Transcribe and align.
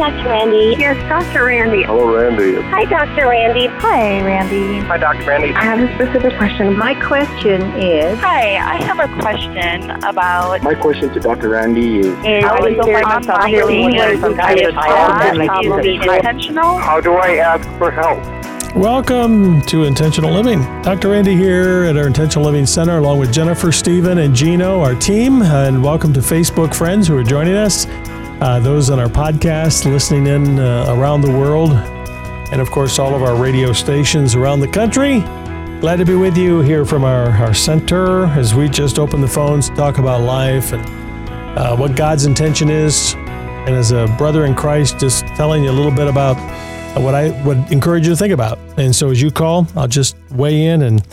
Dr. 0.00 0.30
Randy. 0.30 0.76
Yes, 0.78 0.96
Dr. 1.10 1.44
Randy. 1.44 1.82
Hello, 1.82 2.16
Randy. 2.16 2.58
Hi, 2.62 2.86
Dr. 2.86 3.28
Randy. 3.28 3.66
Hi, 3.66 4.22
Randy. 4.22 4.78
Hi, 4.86 4.96
Dr. 4.96 5.26
Randy. 5.26 5.52
I 5.52 5.62
have 5.64 5.78
a 5.78 5.94
specific 5.94 6.38
question. 6.38 6.74
My 6.74 6.94
question 6.94 7.60
is 7.78 8.18
Hi, 8.20 8.56
I 8.56 8.82
have 8.82 8.98
a 8.98 9.08
question 9.20 9.90
about. 10.02 10.62
My 10.62 10.74
question 10.74 11.12
to 11.12 11.20
Dr. 11.20 11.50
Randy 11.50 11.98
is 11.98 12.06
And 12.24 12.46
I 12.46 12.58
was 12.58 12.82
there 12.82 13.06
on 13.06 13.24
some 13.24 13.40
my 13.40 13.50
really 13.50 13.74
feeling 13.74 13.96
weird 13.96 14.20
some 14.20 14.34
kind 14.38 14.58
of 14.58 14.74
kind 14.74 15.38
of 15.38 15.46
problems. 15.46 15.76
is 15.76 15.82
being 15.84 16.02
intentional. 16.02 16.78
how 16.78 16.98
do 16.98 17.12
I 17.16 17.36
ask 17.36 17.68
for 17.76 17.90
help? 17.90 18.24
Welcome 18.74 19.60
to 19.66 19.84
Intentional 19.84 20.32
Living. 20.32 20.62
Dr. 20.80 21.10
Randy 21.10 21.36
here 21.36 21.84
at 21.84 21.98
our 21.98 22.06
Intentional 22.06 22.46
Living 22.46 22.64
Center, 22.64 22.96
along 22.96 23.18
with 23.18 23.34
Jennifer, 23.34 23.70
Stephen, 23.70 24.16
and 24.16 24.34
Gino, 24.34 24.80
our 24.80 24.94
team. 24.94 25.42
And 25.42 25.84
welcome 25.84 26.14
to 26.14 26.20
Facebook 26.20 26.74
friends 26.74 27.06
who 27.06 27.18
are 27.18 27.24
joining 27.24 27.54
us, 27.54 27.84
uh, 28.40 28.58
those 28.60 28.88
on 28.88 28.98
our 28.98 29.08
podcast, 29.08 29.84
listening 29.84 30.26
in 30.26 30.58
uh, 30.58 30.86
around 30.88 31.20
the 31.20 31.30
world, 31.30 31.72
and 31.72 32.60
of 32.60 32.70
course, 32.70 32.98
all 32.98 33.14
of 33.14 33.22
our 33.22 33.36
radio 33.36 33.72
stations 33.72 34.34
around 34.34 34.60
the 34.60 34.68
country. 34.68 35.20
Glad 35.80 35.96
to 35.96 36.04
be 36.04 36.14
with 36.14 36.36
you 36.36 36.60
here 36.60 36.84
from 36.84 37.04
our, 37.04 37.30
our 37.30 37.54
center 37.54 38.26
as 38.26 38.54
we 38.54 38.68
just 38.68 38.98
open 38.98 39.20
the 39.20 39.28
phones 39.28 39.68
to 39.68 39.76
talk 39.76 39.98
about 39.98 40.22
life 40.22 40.72
and 40.72 40.86
uh, 41.58 41.76
what 41.76 41.96
God's 41.96 42.24
intention 42.26 42.68
is. 42.68 43.14
And 43.14 43.74
as 43.74 43.92
a 43.92 44.06
brother 44.18 44.46
in 44.46 44.54
Christ, 44.54 44.98
just 44.98 45.26
telling 45.28 45.64
you 45.64 45.70
a 45.70 45.72
little 45.72 45.92
bit 45.92 46.08
about 46.08 46.36
what 46.98 47.14
I 47.14 47.30
would 47.44 47.70
encourage 47.70 48.06
you 48.06 48.14
to 48.14 48.16
think 48.16 48.32
about. 48.32 48.58
And 48.78 48.94
so 48.94 49.10
as 49.10 49.22
you 49.22 49.30
call, 49.30 49.66
I'll 49.76 49.86
just 49.86 50.16
weigh 50.30 50.64
in 50.64 50.82
and 50.82 51.06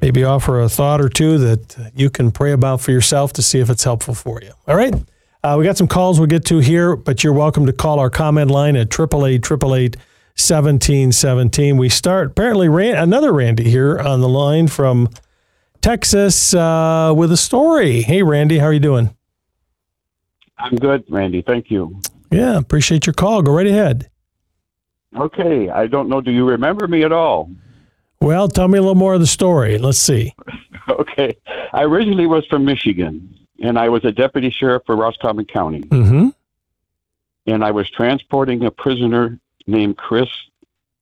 maybe 0.00 0.22
offer 0.22 0.60
a 0.60 0.68
thought 0.68 1.00
or 1.00 1.08
two 1.08 1.38
that 1.38 1.92
you 1.94 2.10
can 2.10 2.30
pray 2.30 2.52
about 2.52 2.80
for 2.80 2.90
yourself 2.90 3.32
to 3.34 3.42
see 3.42 3.60
if 3.60 3.70
it's 3.70 3.84
helpful 3.84 4.14
for 4.14 4.42
you. 4.42 4.52
All 4.68 4.76
right. 4.76 4.94
Uh, 5.44 5.56
we 5.58 5.64
got 5.64 5.76
some 5.76 5.86
calls 5.86 6.18
we'll 6.18 6.26
get 6.26 6.46
to 6.46 6.58
here, 6.58 6.96
but 6.96 7.22
you're 7.22 7.34
welcome 7.34 7.66
to 7.66 7.72
call 7.72 7.98
our 7.98 8.08
comment 8.08 8.50
line 8.50 8.76
at 8.76 8.86
888 8.86 9.94
1717. 10.36 11.76
We 11.76 11.90
start 11.90 12.28
apparently 12.28 12.66
Ran- 12.70 12.96
another 12.96 13.30
Randy 13.30 13.68
here 13.68 13.98
on 13.98 14.22
the 14.22 14.28
line 14.28 14.68
from 14.68 15.10
Texas 15.82 16.54
uh, 16.54 17.12
with 17.14 17.30
a 17.30 17.36
story. 17.36 18.00
Hey, 18.00 18.22
Randy, 18.22 18.56
how 18.56 18.68
are 18.68 18.72
you 18.72 18.80
doing? 18.80 19.14
I'm 20.56 20.76
good, 20.76 21.04
Randy. 21.10 21.42
Thank 21.42 21.70
you. 21.70 22.00
Yeah, 22.30 22.56
appreciate 22.56 23.04
your 23.04 23.12
call. 23.12 23.42
Go 23.42 23.52
right 23.52 23.66
ahead. 23.66 24.08
Okay, 25.14 25.68
I 25.68 25.88
don't 25.88 26.08
know. 26.08 26.22
Do 26.22 26.30
you 26.30 26.48
remember 26.48 26.88
me 26.88 27.02
at 27.02 27.12
all? 27.12 27.50
Well, 28.22 28.48
tell 28.48 28.68
me 28.68 28.78
a 28.78 28.80
little 28.80 28.94
more 28.94 29.12
of 29.12 29.20
the 29.20 29.26
story. 29.26 29.76
Let's 29.76 29.98
see. 29.98 30.32
Okay, 30.86 31.34
I 31.72 31.82
originally 31.84 32.26
was 32.26 32.44
from 32.44 32.66
Michigan, 32.66 33.34
and 33.62 33.78
I 33.78 33.88
was 33.88 34.04
a 34.04 34.12
deputy 34.12 34.50
sheriff 34.50 34.82
for 34.86 34.96
Roscommon 34.96 35.44
County, 35.46 35.82
Mm-hmm. 35.82 36.28
and 37.46 37.64
I 37.64 37.70
was 37.70 37.88
transporting 37.90 38.64
a 38.64 38.70
prisoner 38.70 39.38
named 39.66 39.96
Chris 39.96 40.28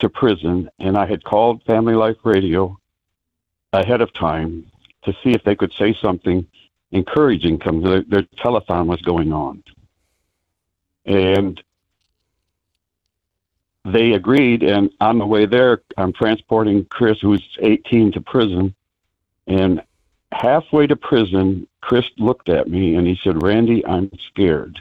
to 0.01 0.09
prison, 0.09 0.71
and 0.79 0.97
I 0.97 1.07
had 1.07 1.25
called 1.25 1.63
Family 1.65 1.95
Life 1.95 2.17
Radio 2.25 2.79
ahead 3.73 4.01
of 4.01 4.13
time 4.13 4.67
to 5.05 5.13
see 5.23 5.31
if 5.31 5.43
they 5.45 5.55
could 5.55 5.73
say 5.73 5.95
something 5.95 6.47
encouraging 6.91 7.57
because 7.57 7.83
their, 7.83 8.03
their 8.03 8.23
telethon 8.23 8.87
was 8.87 9.01
going 9.03 9.33
on, 9.33 9.63
and 11.07 11.63
they 13.85 14.13
agreed. 14.13 14.63
And 14.63 14.91
on 15.01 15.19
the 15.19 15.27
way 15.27 15.47
there, 15.47 15.83
I'm 15.97 16.13
transporting 16.13 16.85
Chris, 16.85 17.19
who's 17.21 17.43
18, 17.61 18.13
to 18.13 18.21
prison, 18.21 18.75
and 19.47 19.83
halfway 20.33 20.87
to 20.87 20.97
prison, 20.97 21.67
Chris 21.81 22.05
looked 22.19 22.49
at 22.49 22.69
me 22.69 22.95
and 22.97 23.07
he 23.07 23.19
said, 23.23 23.43
Randy, 23.43 23.85
I'm 23.87 24.11
scared. 24.29 24.81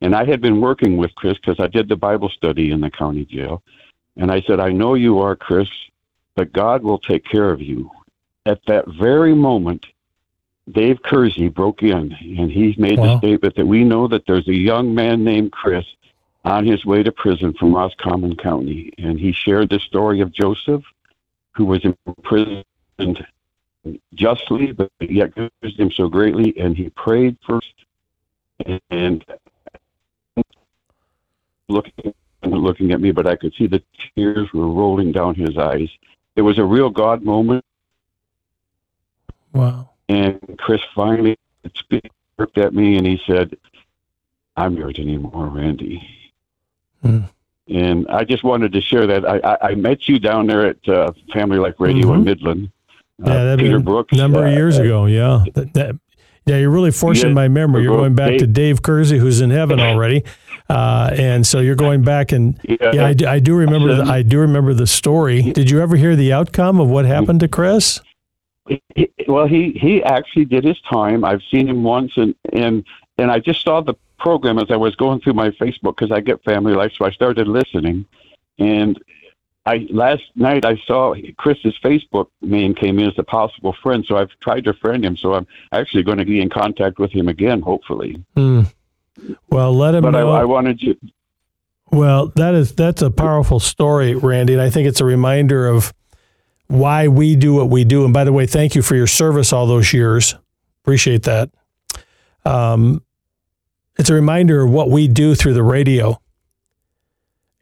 And 0.00 0.14
I 0.14 0.24
had 0.24 0.40
been 0.40 0.60
working 0.60 0.96
with 0.96 1.14
Chris 1.14 1.34
because 1.38 1.58
I 1.58 1.66
did 1.68 1.88
the 1.88 1.96
Bible 1.96 2.28
study 2.28 2.70
in 2.70 2.80
the 2.80 2.90
county 2.90 3.24
jail. 3.24 3.62
And 4.16 4.30
I 4.30 4.42
said, 4.42 4.60
I 4.60 4.70
know 4.70 4.94
you 4.94 5.18
are, 5.20 5.36
Chris, 5.36 5.68
but 6.34 6.52
God 6.52 6.82
will 6.82 6.98
take 6.98 7.24
care 7.24 7.50
of 7.50 7.60
you. 7.60 7.90
At 8.44 8.60
that 8.66 8.86
very 8.88 9.34
moment, 9.34 9.86
Dave 10.70 11.02
Kersey 11.02 11.48
broke 11.48 11.82
in 11.82 12.12
and 12.12 12.50
he 12.50 12.74
made 12.78 12.98
Wow. 12.98 13.14
the 13.14 13.18
statement 13.18 13.54
that 13.56 13.66
we 13.66 13.84
know 13.84 14.06
that 14.08 14.26
there's 14.26 14.48
a 14.48 14.54
young 14.54 14.94
man 14.94 15.24
named 15.24 15.52
Chris 15.52 15.84
on 16.44 16.64
his 16.64 16.84
way 16.84 17.02
to 17.02 17.10
prison 17.12 17.52
from 17.54 17.74
Roscommon 17.74 18.36
County. 18.36 18.92
And 18.98 19.18
he 19.18 19.32
shared 19.32 19.70
the 19.70 19.80
story 19.80 20.20
of 20.20 20.32
Joseph, 20.32 20.84
who 21.54 21.64
was 21.64 21.84
imprisoned 21.84 22.64
justly, 24.14 24.72
but 24.72 24.90
yet 25.00 25.32
used 25.62 25.78
him 25.78 25.90
so 25.90 26.08
greatly. 26.08 26.56
And 26.58 26.76
he 26.76 26.90
prayed 26.90 27.36
first 27.46 27.72
and 28.90 29.24
looking 31.68 32.14
looking 32.42 32.92
at 32.92 33.00
me, 33.00 33.10
but 33.10 33.26
I 33.26 33.34
could 33.36 33.54
see 33.54 33.66
the 33.66 33.82
tears 34.14 34.52
were 34.52 34.68
rolling 34.68 35.10
down 35.12 35.34
his 35.34 35.58
eyes. 35.58 35.88
It 36.36 36.42
was 36.42 36.58
a 36.58 36.64
real 36.64 36.90
God 36.90 37.22
moment. 37.24 37.64
Wow. 39.52 39.90
And 40.08 40.38
Chris 40.58 40.80
finally 40.94 41.36
looked 42.38 42.58
at 42.58 42.72
me 42.72 42.96
and 42.96 43.06
he 43.06 43.20
said, 43.26 43.56
I'm 44.56 44.76
yours 44.76 44.94
anymore, 44.98 45.46
Randy. 45.48 46.06
Hmm. 47.02 47.22
And 47.68 48.06
I 48.08 48.22
just 48.22 48.44
wanted 48.44 48.72
to 48.74 48.80
share 48.80 49.06
that. 49.08 49.28
I, 49.28 49.38
I, 49.38 49.70
I 49.70 49.74
met 49.74 50.08
you 50.08 50.20
down 50.20 50.46
there 50.46 50.66
at 50.66 50.88
uh, 50.88 51.12
Family 51.32 51.58
Life 51.58 51.74
Radio 51.80 52.12
in 52.12 52.20
Mhm. 52.20 52.24
Midland. 52.24 52.70
Uh, 53.24 53.28
Yeah, 53.30 53.44
that'd 53.44 53.58
Peter 53.58 53.78
Brooks. 53.80 54.12
a 54.12 54.16
number 54.16 54.40
of 54.40 54.52
uh, 54.52 54.56
years 54.56 54.78
ago. 54.78 55.06
Yeah. 55.06 55.44
That, 55.54 55.74
that- 55.74 55.96
yeah, 56.46 56.58
you're 56.58 56.70
really 56.70 56.92
forcing 56.92 57.30
Yeah, 57.30 57.34
my 57.34 57.48
memory. 57.48 57.82
You're 57.82 57.96
going 57.96 58.14
back 58.14 58.38
to 58.38 58.46
Dave 58.46 58.80
Kersey, 58.80 59.18
who's 59.18 59.40
in 59.40 59.50
heaven 59.50 59.80
already, 59.88 60.22
uh, 60.70 61.10
and 61.12 61.44
so 61.44 61.58
you're 61.58 61.74
going 61.74 62.02
back 62.02 62.30
and 62.30 62.56
Yeah, 62.62 62.92
yeah, 62.92 63.04
I 63.06 63.14
do, 63.14 63.26
I 63.26 63.38
do 63.40 63.56
remember. 63.56 63.96
The, 63.96 64.04
I 64.04 64.22
do 64.22 64.38
remember 64.38 64.72
the 64.72 64.86
story. 64.86 65.42
Did 65.42 65.70
you 65.70 65.80
ever 65.80 65.96
hear 65.96 66.14
the 66.14 66.32
outcome 66.32 66.78
of 66.78 66.88
what 66.88 67.04
happened 67.04 67.40
to 67.40 67.48
Chris? 67.48 68.00
Well, 69.26 69.48
he 69.48 69.72
he 69.80 70.02
actually 70.04 70.44
did 70.44 70.62
his 70.62 70.80
time. 70.82 71.24
I've 71.24 71.42
seen 71.50 71.68
him 71.68 71.82
once, 71.82 72.12
and 72.16 72.32
and 72.52 72.84
and 73.18 73.30
I 73.30 73.40
just 73.40 73.62
saw 73.62 73.80
the 73.80 73.94
program 74.20 74.58
as 74.58 74.66
I 74.70 74.76
was 74.76 74.94
going 74.94 75.20
through 75.20 75.34
my 75.34 75.50
Facebook 75.50 75.96
because 75.96 76.12
I 76.12 76.20
get 76.20 76.44
Family 76.44 76.74
Life, 76.74 76.92
so 76.96 77.04
I 77.06 77.10
started 77.10 77.48
listening. 77.48 78.04
And 78.60 78.98
I 79.66 79.86
last 79.90 80.22
night 80.36 80.64
I 80.64 80.76
saw 80.86 81.14
Chris's 81.38 81.76
Facebook 81.82 82.28
name 82.40 82.74
came 82.74 83.00
in 83.00 83.08
as 83.08 83.18
a 83.18 83.24
possible 83.24 83.74
friend, 83.82 84.04
so 84.06 84.16
I've 84.16 84.30
tried 84.40 84.64
to 84.64 84.74
friend 84.74 85.04
him. 85.04 85.16
So 85.16 85.34
I'm 85.34 85.46
actually 85.72 86.04
going 86.04 86.18
to 86.18 86.24
be 86.24 86.40
in 86.40 86.48
contact 86.48 86.98
with 86.98 87.10
him 87.10 87.26
again, 87.26 87.60
hopefully. 87.60 88.24
Hmm. 88.36 88.62
Well, 89.50 89.74
let 89.74 89.94
him 89.94 90.02
But 90.02 90.14
I, 90.14 90.20
know. 90.20 90.30
I 90.30 90.44
wanted 90.44 90.80
you. 90.80 90.96
Well, 91.90 92.28
that 92.36 92.54
is 92.54 92.74
that's 92.74 93.02
a 93.02 93.10
powerful 93.10 93.58
story, 93.58 94.14
Randy, 94.14 94.52
and 94.52 94.62
I 94.62 94.70
think 94.70 94.86
it's 94.86 95.00
a 95.00 95.04
reminder 95.04 95.66
of 95.66 95.92
why 96.68 97.08
we 97.08 97.36
do 97.36 97.54
what 97.54 97.68
we 97.68 97.84
do. 97.84 98.04
And 98.04 98.14
by 98.14 98.24
the 98.24 98.32
way, 98.32 98.46
thank 98.46 98.74
you 98.74 98.82
for 98.82 98.94
your 98.94 99.06
service 99.06 99.52
all 99.52 99.66
those 99.66 99.92
years. 99.92 100.34
Appreciate 100.82 101.24
that. 101.24 101.50
Um, 102.44 103.02
it's 103.98 104.10
a 104.10 104.14
reminder 104.14 104.62
of 104.62 104.70
what 104.70 104.90
we 104.90 105.08
do 105.08 105.34
through 105.34 105.54
the 105.54 105.62
radio 105.62 106.20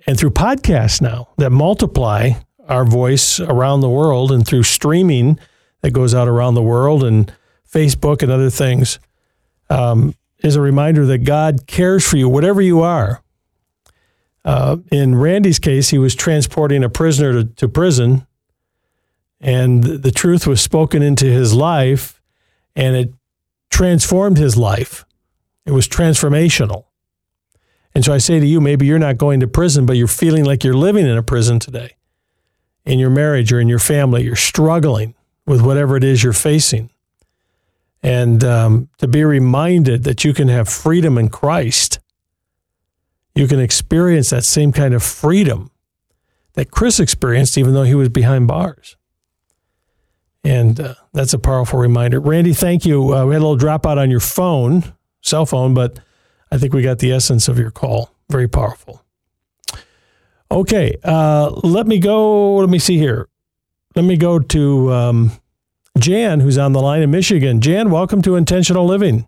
and 0.07 0.19
through 0.19 0.31
podcasts 0.31 1.01
now 1.01 1.29
that 1.39 1.51
multiply 1.51 2.33
our 2.69 2.85
voice 2.85 3.41
around 3.41 3.81
the 3.81 3.89
world 3.89 4.33
and 4.33 4.47
through 4.47 4.63
streaming 4.63 5.39
that 5.83 5.93
goes 5.93 6.15
out 6.15 6.29
around 6.29 6.55
the 6.55 6.63
world 6.63 7.05
and 7.05 7.33
Facebook 7.71 8.23
and 8.23 8.31
other 8.31 8.51
things 8.51 8.99
um, 9.69 10.15
is 10.39 10.57
a 10.57 10.61
reminder 10.61 11.07
that 11.07 11.25
God 11.25 11.67
cares 11.67 12.07
for 12.07 12.17
you, 12.17 12.29
whatever 12.29 12.63
you 12.63 12.81
are. 12.81 13.23
Uh, 14.45 14.77
in 14.93 15.15
Randy's 15.15 15.59
case, 15.59 15.89
he 15.89 15.99
was 15.99 16.15
transporting 16.15 16.85
a 16.85 16.91
prisoner 16.91 17.33
to, 17.33 17.45
to 17.45 17.69
prison, 17.69 18.27
and 19.41 19.83
the, 19.83 19.97
the 19.97 20.11
truth 20.11 20.47
was 20.47 20.61
spoken 20.61 21.03
into 21.03 21.25
his 21.25 21.55
life, 21.55 22.21
and 22.77 22.95
it 22.95 23.15
transformed 23.71 24.37
his 24.37 24.57
life. 24.57 25.07
It 25.65 25.73
was 25.73 25.89
transformational. 25.89 26.85
And 27.95 28.05
so 28.05 28.13
I 28.13 28.19
say 28.19 28.41
to 28.41 28.47
you, 28.47 28.61
maybe 28.61 28.87
you're 28.87 28.99
not 28.99 29.19
going 29.19 29.41
to 29.41 29.47
prison, 29.47 29.87
but 29.87 29.97
you're 29.97 30.09
feeling 30.09 30.45
like 30.45 30.65
you're 30.65 30.75
living 30.75 31.07
in 31.07 31.17
a 31.17 31.23
prison 31.23 31.59
today. 31.59 31.97
In 32.85 32.99
your 32.99 33.11
marriage 33.11 33.53
or 33.53 33.61
in 33.61 33.69
your 33.69 33.79
family, 33.79 34.25
you're 34.25 34.37
struggling 34.37 35.15
with 35.47 35.63
whatever 35.63 35.97
it 35.97 36.05
is 36.05 36.23
you're 36.23 36.33
facing. 36.33 36.91
And 38.03 38.45
um, 38.45 38.89
to 38.99 39.09
be 39.09 39.25
reminded 39.25 40.05
that 40.05 40.25
you 40.25 40.35
can 40.35 40.49
have 40.49 40.69
freedom 40.69 41.17
in 41.17 41.29
Christ 41.29 42.01
you 43.35 43.49
can 43.49 43.61
experience 43.61 44.31
that 44.31 44.45
same 44.45 44.73
kind 44.73 44.95
of 44.95 45.03
freedom 45.03 45.71
that 46.55 46.71
Chris 46.71 47.01
experienced, 47.01 47.59
even 47.59 47.75
though 47.75 47.83
he 47.83 47.95
was 47.95 48.09
behind 48.09 48.47
bars. 48.47 48.97
And 50.45 50.79
uh, 50.79 50.95
that's 51.13 51.33
a 51.33 51.39
powerful 51.39 51.79
reminder. 51.79 52.21
Randy, 52.21 52.53
thank 52.53 52.85
you. 52.85 53.15
Uh, 53.15 53.27
we 53.27 53.35
had 53.35 53.43
a 53.43 53.47
little 53.47 53.59
dropout 53.59 53.97
on 53.97 54.11
your 54.11 54.21
phone, 54.21 54.95
cell 55.21 55.47
phone, 55.47 55.75
but 55.75 55.99
I 56.55 56.59
think 56.59 56.73
we 56.73 56.83
got 56.83 57.01
the 57.01 57.11
essence 57.11 57.49
of 57.49 57.59
your 57.59 57.73
call. 57.73 58.11
Very 58.31 58.47
powerful. 58.47 59.03
Okay, 60.53 60.97
uh, 61.03 61.51
let 61.65 61.85
me 61.89 61.99
go. 61.99 62.55
Let 62.59 62.69
me 62.69 62.79
see 62.79 62.97
here. 62.97 63.27
Let 63.97 64.05
me 64.05 64.17
go 64.17 64.39
to 64.39 64.93
um, 64.93 65.33
Jan, 65.99 66.39
who's 66.39 66.57
on 66.57 66.73
the 66.73 66.81
line 66.81 67.03
in 67.03 67.11
Michigan. 67.11 67.61
Jan, 67.61 67.91
welcome 67.91 68.23
to 68.23 68.37
Intentional 68.37 68.87
Living. 68.87 69.27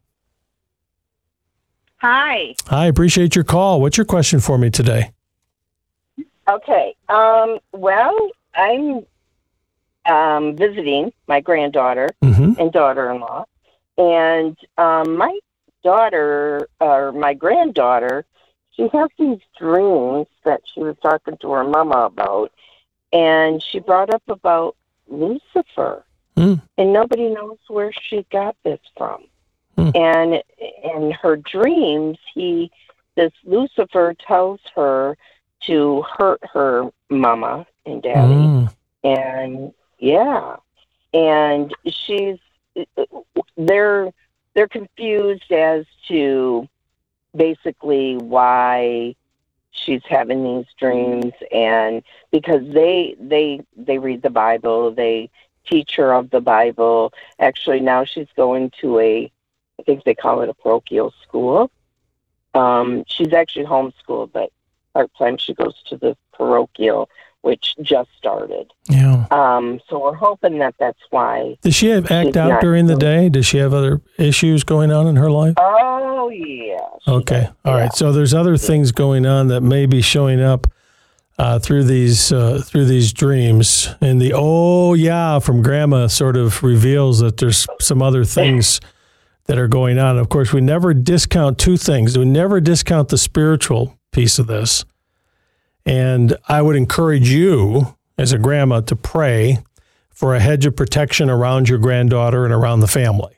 Hi. 1.96 2.54
I 2.70 2.86
appreciate 2.86 3.34
your 3.34 3.42
call. 3.44 3.80
What's 3.80 3.96
your 3.96 4.04
question 4.04 4.38
for 4.38 4.56
me 4.56 4.70
today? 4.70 5.10
Okay. 6.48 6.94
Um, 7.08 7.58
well, 7.72 8.16
I'm 8.54 9.04
um, 10.04 10.54
visiting 10.56 11.12
my 11.26 11.40
granddaughter 11.40 12.10
Mm-hmm. 12.22 12.60
and 12.60 12.70
daughter-in-law, 12.72 13.46
and 13.98 14.56
um, 14.78 15.16
my 15.16 15.36
daughter 15.90 16.68
or 16.80 17.12
my 17.12 17.32
granddaughter, 17.34 18.24
she 18.74 18.88
has 18.92 19.08
these 19.18 19.38
dreams 19.58 20.26
that 20.44 20.60
she 20.70 20.80
was 20.80 20.96
talking 21.00 21.36
to 21.42 21.52
her 21.52 21.64
mama 21.64 22.00
about, 22.12 22.50
and 23.12 23.62
she 23.62 23.78
brought 23.78 24.10
up 24.10 24.22
about 24.28 24.74
Lucifer, 25.08 26.04
Mm. 26.36 26.60
and 26.76 26.92
nobody 26.92 27.28
knows 27.28 27.58
where 27.68 27.92
she 27.92 28.26
got 28.30 28.54
this 28.64 28.80
from. 28.96 29.20
Hmm. 29.76 29.90
And 29.94 30.42
in 30.94 31.12
her 31.22 31.36
dreams, 31.36 32.18
he, 32.34 32.70
this 33.14 33.32
Lucifer, 33.44 34.14
tells 34.26 34.60
her 34.74 35.16
to 35.66 36.02
hurt 36.18 36.40
her 36.52 36.90
mama 37.08 37.66
and 37.86 38.02
daddy 38.02 38.34
Mm. 38.34 38.68
and 39.04 39.72
yeah 39.98 40.56
and 41.14 41.72
she's 41.86 42.38
they're 43.56 44.12
they're 44.56 44.66
confused 44.66 45.52
as 45.52 45.84
to 46.08 46.66
basically 47.36 48.16
why 48.16 49.14
she's 49.70 50.00
having 50.08 50.42
these 50.42 50.64
dreams 50.78 51.34
and 51.52 52.02
because 52.32 52.62
they 52.72 53.14
they 53.20 53.60
they 53.76 53.98
read 53.98 54.22
the 54.22 54.30
bible 54.30 54.90
they 54.90 55.30
teach 55.66 55.96
her 55.96 56.14
of 56.14 56.30
the 56.30 56.40
bible. 56.40 57.12
Actually 57.38 57.80
now 57.80 58.02
she's 58.04 58.28
going 58.34 58.70
to 58.80 58.98
a 58.98 59.30
i 59.78 59.82
think 59.82 60.02
they 60.04 60.14
call 60.14 60.40
it 60.40 60.48
a 60.48 60.54
parochial 60.54 61.12
school. 61.22 61.70
Um 62.54 63.04
she's 63.06 63.34
actually 63.34 63.66
homeschooled 63.66 64.32
but 64.32 64.50
part 64.94 65.10
time 65.18 65.36
she 65.36 65.52
goes 65.52 65.74
to 65.88 65.98
the 65.98 66.16
parochial 66.32 67.10
which 67.46 67.74
just 67.82 68.10
started 68.18 68.66
Yeah. 68.88 69.26
um, 69.30 69.80
so 69.88 70.02
we're 70.02 70.14
hoping 70.28 70.58
that 70.58 70.74
that's 70.80 70.98
why. 71.10 71.56
Does 71.62 71.74
she 71.76 71.88
have 71.90 72.10
act 72.10 72.36
out 72.36 72.60
during 72.60 72.86
the 72.86 72.96
day? 72.96 73.28
Does 73.28 73.46
she 73.46 73.58
have 73.58 73.72
other 73.72 74.00
issues 74.18 74.64
going 74.64 74.90
on 74.90 75.06
in 75.06 75.16
her 75.16 75.30
life? 75.30 75.54
Oh 75.58 76.28
yeah. 76.30 76.78
Okay. 77.08 77.42
does, 77.42 77.52
All 77.64 77.76
yeah. 77.76 77.80
right. 77.84 77.92
So 77.94 78.12
there's 78.12 78.34
other 78.34 78.56
things 78.56 78.90
going 78.92 79.24
on 79.26 79.48
that 79.48 79.60
may 79.60 79.86
be 79.86 80.02
showing 80.02 80.40
up 80.40 80.66
uh, 81.38 81.58
through 81.58 81.84
these 81.84 82.32
uh, 82.32 82.62
through 82.64 82.86
these 82.86 83.12
dreams, 83.12 83.94
and 84.00 84.20
the 84.20 84.32
oh 84.34 84.94
yeah 84.94 85.38
from 85.38 85.62
Grandma 85.62 86.06
sort 86.08 86.36
of 86.36 86.62
reveals 86.62 87.20
that 87.20 87.36
there's 87.36 87.66
some 87.80 88.00
other 88.02 88.24
things 88.38 88.80
that 89.44 89.58
are 89.58 89.68
going 89.68 89.98
on. 89.98 90.18
Of 90.18 90.28
course, 90.30 90.52
we 90.52 90.60
never 90.62 90.94
discount 90.94 91.58
two 91.58 91.76
things. 91.76 92.16
We 92.18 92.24
never 92.24 92.60
discount 92.60 93.10
the 93.10 93.18
spiritual 93.18 93.96
piece 94.12 94.38
of 94.38 94.46
this, 94.46 94.84
and 95.86 96.36
I 96.46 96.60
would 96.60 96.76
encourage 96.76 97.30
you 97.30 97.96
as 98.18 98.32
a 98.32 98.38
grandma 98.38 98.82
to 98.82 98.96
pray 98.96 99.58
for 100.10 100.34
a 100.34 100.40
hedge 100.40 100.66
of 100.66 100.76
protection 100.76 101.30
around 101.30 101.70
your 101.70 101.78
granddaughter 101.78 102.44
and 102.44 102.52
around 102.52 102.80
the 102.80 102.86
family 102.86 103.36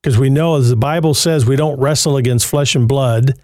because 0.00 0.18
we 0.18 0.30
know, 0.30 0.56
as 0.56 0.70
the 0.70 0.76
Bible 0.76 1.14
says, 1.14 1.44
we 1.44 1.56
don't 1.56 1.78
wrestle 1.78 2.16
against 2.16 2.46
flesh 2.46 2.74
and 2.74 2.86
blood. 2.86 3.34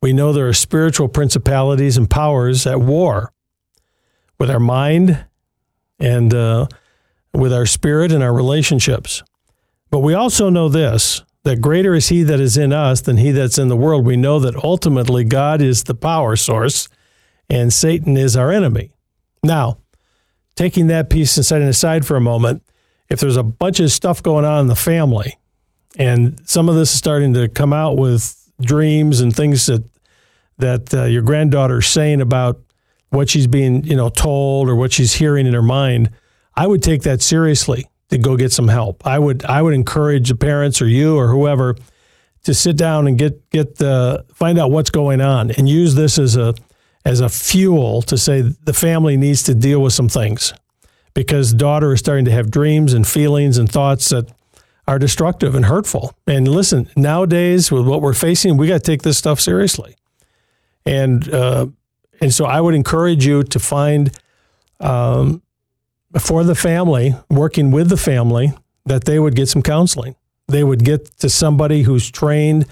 We 0.00 0.12
know 0.12 0.32
there 0.32 0.48
are 0.48 0.52
spiritual 0.52 1.08
principalities 1.08 1.96
and 1.96 2.10
powers 2.10 2.66
at 2.66 2.80
war 2.80 3.32
with 4.38 4.50
our 4.50 4.60
mind 4.60 5.24
and 6.00 6.34
uh, 6.34 6.66
with 7.32 7.52
our 7.52 7.66
spirit 7.66 8.10
and 8.10 8.22
our 8.22 8.34
relationships. 8.34 9.22
But 9.90 10.00
we 10.00 10.14
also 10.14 10.50
know 10.50 10.68
this 10.68 11.22
that 11.44 11.60
greater 11.60 11.94
is 11.94 12.08
He 12.08 12.22
that 12.24 12.40
is 12.40 12.56
in 12.56 12.72
us 12.72 13.00
than 13.00 13.16
He 13.16 13.30
that's 13.30 13.58
in 13.58 13.68
the 13.68 13.76
world. 13.76 14.04
We 14.04 14.16
know 14.16 14.38
that 14.40 14.62
ultimately 14.62 15.24
God 15.24 15.60
is 15.60 15.84
the 15.84 15.94
power 15.94 16.36
source 16.36 16.88
and 17.48 17.72
Satan 17.72 18.16
is 18.16 18.36
our 18.36 18.50
enemy. 18.50 18.92
Now, 19.42 19.78
taking 20.54 20.86
that 20.88 21.10
piece 21.10 21.36
and 21.36 21.44
setting 21.44 21.68
aside 21.68 22.06
for 22.06 22.16
a 22.16 22.20
moment, 22.20 22.62
if 23.08 23.20
there's 23.20 23.36
a 23.36 23.42
bunch 23.42 23.80
of 23.80 23.90
stuff 23.90 24.22
going 24.22 24.44
on 24.44 24.60
in 24.60 24.66
the 24.68 24.76
family, 24.76 25.38
and 25.98 26.40
some 26.48 26.68
of 26.68 26.74
this 26.74 26.92
is 26.92 26.98
starting 26.98 27.34
to 27.34 27.48
come 27.48 27.72
out 27.72 27.96
with 27.96 28.38
dreams 28.60 29.20
and 29.20 29.34
things 29.34 29.66
that 29.66 29.84
that 30.58 30.94
uh, 30.94 31.04
your 31.04 31.22
granddaughter's 31.22 31.86
saying 31.86 32.20
about 32.20 32.60
what 33.10 33.28
she's 33.28 33.46
being 33.46 33.84
you 33.84 33.96
know 33.96 34.08
told 34.08 34.68
or 34.68 34.76
what 34.76 34.92
she's 34.92 35.14
hearing 35.14 35.46
in 35.46 35.54
her 35.54 35.62
mind 35.62 36.10
i 36.54 36.66
would 36.66 36.82
take 36.82 37.02
that 37.02 37.20
seriously 37.20 37.86
to 38.08 38.18
go 38.18 38.36
get 38.36 38.52
some 38.52 38.68
help 38.68 39.04
i 39.06 39.18
would 39.18 39.44
i 39.46 39.60
would 39.60 39.74
encourage 39.74 40.28
the 40.28 40.36
parents 40.36 40.80
or 40.80 40.86
you 40.86 41.16
or 41.16 41.28
whoever 41.28 41.74
to 42.44 42.54
sit 42.54 42.76
down 42.76 43.06
and 43.06 43.18
get 43.18 43.50
get 43.50 43.76
the 43.76 44.24
find 44.32 44.58
out 44.58 44.70
what's 44.70 44.90
going 44.90 45.20
on 45.20 45.50
and 45.52 45.68
use 45.68 45.94
this 45.94 46.18
as 46.18 46.36
a 46.36 46.54
as 47.04 47.20
a 47.20 47.28
fuel 47.28 48.02
to 48.02 48.16
say 48.16 48.40
the 48.40 48.72
family 48.72 49.16
needs 49.16 49.42
to 49.44 49.54
deal 49.54 49.82
with 49.82 49.92
some 49.92 50.08
things 50.08 50.54
because 51.14 51.52
daughter 51.52 51.92
is 51.92 52.00
starting 52.00 52.24
to 52.24 52.30
have 52.30 52.50
dreams 52.50 52.92
and 52.92 53.06
feelings 53.06 53.58
and 53.58 53.70
thoughts 53.70 54.08
that 54.10 54.30
are 54.86 54.98
destructive 54.98 55.54
and 55.54 55.66
hurtful. 55.66 56.14
And 56.26 56.48
listen, 56.48 56.88
nowadays 56.96 57.70
with 57.70 57.86
what 57.86 58.02
we're 58.02 58.14
facing, 58.14 58.56
we 58.56 58.66
got 58.66 58.74
to 58.84 58.90
take 58.90 59.02
this 59.02 59.18
stuff 59.18 59.40
seriously. 59.40 59.96
And 60.84 61.32
uh, 61.32 61.66
and 62.20 62.32
so 62.32 62.44
I 62.44 62.60
would 62.60 62.74
encourage 62.74 63.26
you 63.26 63.42
to 63.42 63.58
find 63.58 64.16
um, 64.80 65.42
for 66.18 66.44
the 66.44 66.54
family, 66.54 67.14
working 67.30 67.70
with 67.70 67.88
the 67.88 67.96
family, 67.96 68.52
that 68.86 69.04
they 69.04 69.18
would 69.18 69.34
get 69.34 69.48
some 69.48 69.62
counseling. 69.62 70.16
They 70.48 70.64
would 70.64 70.84
get 70.84 71.06
to 71.18 71.28
somebody 71.28 71.82
who's 71.82 72.10
trained, 72.10 72.66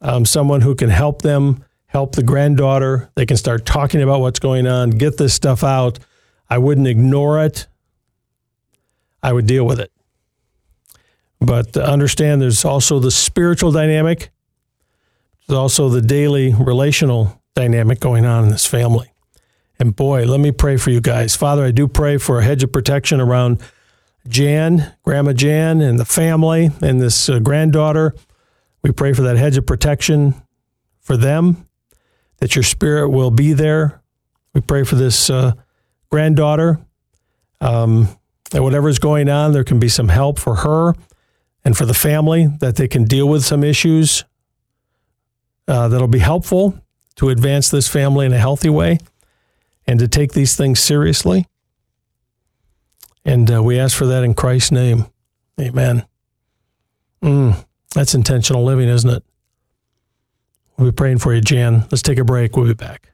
um, 0.00 0.24
someone 0.24 0.62
who 0.62 0.74
can 0.74 0.90
help 0.90 1.22
them 1.22 1.64
help 1.94 2.16
the 2.16 2.24
granddaughter. 2.24 3.08
They 3.14 3.24
can 3.24 3.36
start 3.36 3.64
talking 3.64 4.02
about 4.02 4.20
what's 4.20 4.40
going 4.40 4.66
on, 4.66 4.90
get 4.90 5.16
this 5.16 5.32
stuff 5.32 5.62
out. 5.62 6.00
I 6.50 6.58
wouldn't 6.58 6.88
ignore 6.88 7.42
it. 7.44 7.68
I 9.22 9.32
would 9.32 9.46
deal 9.46 9.64
with 9.64 9.78
it. 9.78 9.92
But 11.40 11.76
understand 11.76 12.42
there's 12.42 12.64
also 12.64 12.98
the 12.98 13.12
spiritual 13.12 13.70
dynamic. 13.70 14.30
There's 15.46 15.56
also 15.56 15.88
the 15.88 16.02
daily 16.02 16.52
relational 16.52 17.40
dynamic 17.54 18.00
going 18.00 18.26
on 18.26 18.42
in 18.42 18.50
this 18.50 18.66
family. 18.66 19.12
And 19.78 19.94
boy, 19.94 20.24
let 20.24 20.40
me 20.40 20.50
pray 20.50 20.76
for 20.76 20.90
you 20.90 21.00
guys. 21.00 21.36
Father, 21.36 21.64
I 21.64 21.70
do 21.70 21.86
pray 21.86 22.18
for 22.18 22.40
a 22.40 22.44
hedge 22.44 22.64
of 22.64 22.72
protection 22.72 23.20
around 23.20 23.62
Jan, 24.26 24.94
Grandma 25.04 25.32
Jan, 25.32 25.80
and 25.80 26.00
the 26.00 26.04
family 26.04 26.70
and 26.82 27.00
this 27.00 27.28
uh, 27.28 27.38
granddaughter. 27.38 28.14
We 28.82 28.90
pray 28.90 29.12
for 29.12 29.22
that 29.22 29.36
hedge 29.36 29.56
of 29.56 29.66
protection 29.66 30.34
for 31.00 31.16
them, 31.16 31.68
that 32.44 32.54
your 32.54 32.62
spirit 32.62 33.08
will 33.08 33.30
be 33.30 33.54
there. 33.54 34.02
We 34.52 34.60
pray 34.60 34.84
for 34.84 34.96
this 34.96 35.30
uh, 35.30 35.52
granddaughter. 36.10 36.78
Um, 37.62 38.06
that 38.50 38.62
is 38.86 38.98
going 38.98 39.30
on, 39.30 39.52
there 39.52 39.64
can 39.64 39.78
be 39.78 39.88
some 39.88 40.08
help 40.08 40.38
for 40.38 40.56
her 40.56 40.92
and 41.64 41.74
for 41.74 41.86
the 41.86 41.94
family, 41.94 42.46
that 42.60 42.76
they 42.76 42.86
can 42.86 43.04
deal 43.04 43.26
with 43.26 43.46
some 43.46 43.64
issues 43.64 44.24
uh, 45.68 45.88
that'll 45.88 46.06
be 46.06 46.18
helpful 46.18 46.78
to 47.16 47.30
advance 47.30 47.70
this 47.70 47.88
family 47.88 48.26
in 48.26 48.34
a 48.34 48.38
healthy 48.38 48.68
way 48.68 48.98
and 49.86 49.98
to 50.00 50.06
take 50.06 50.34
these 50.34 50.54
things 50.54 50.80
seriously. 50.80 51.46
And 53.24 53.50
uh, 53.50 53.62
we 53.62 53.78
ask 53.78 53.96
for 53.96 54.04
that 54.04 54.22
in 54.22 54.34
Christ's 54.34 54.70
name. 54.70 55.06
Amen. 55.58 56.04
Mm, 57.22 57.64
that's 57.94 58.14
intentional 58.14 58.64
living, 58.64 58.90
isn't 58.90 59.08
it? 59.08 59.24
We'll 60.76 60.90
be 60.90 60.94
praying 60.94 61.18
for 61.18 61.34
you, 61.34 61.40
Jan. 61.40 61.86
Let's 61.90 62.02
take 62.02 62.18
a 62.18 62.24
break. 62.24 62.56
We'll 62.56 62.66
be 62.66 62.74
back. 62.74 63.10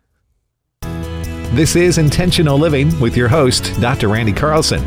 This 1.53 1.75
is 1.75 1.99
Intentional 1.99 2.57
Living 2.57 2.99
with 3.01 3.17
your 3.17 3.29
host, 3.29 3.79
Dr. 3.81 4.09
Randy 4.09 4.33
Carlson. 4.33 4.83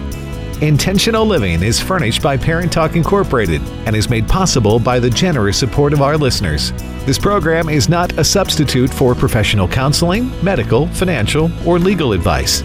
Intentional 0.61 1.25
Living 1.25 1.61
is 1.61 1.79
furnished 1.79 2.21
by 2.21 2.37
Parent 2.37 2.71
Talk 2.71 2.95
Incorporated 2.95 3.61
and 3.85 3.95
is 3.95 4.09
made 4.09 4.29
possible 4.29 4.79
by 4.79 4.97
the 4.97 5.09
generous 5.09 5.57
support 5.57 5.91
of 5.91 6.01
our 6.01 6.17
listeners. 6.17 6.71
This 7.05 7.19
program 7.19 7.67
is 7.67 7.89
not 7.89 8.17
a 8.17 8.23
substitute 8.23 8.89
for 8.89 9.13
professional 9.13 9.67
counseling, 9.67 10.31
medical, 10.41 10.87
financial, 10.87 11.51
or 11.67 11.79
legal 11.79 12.13
advice. 12.13 12.61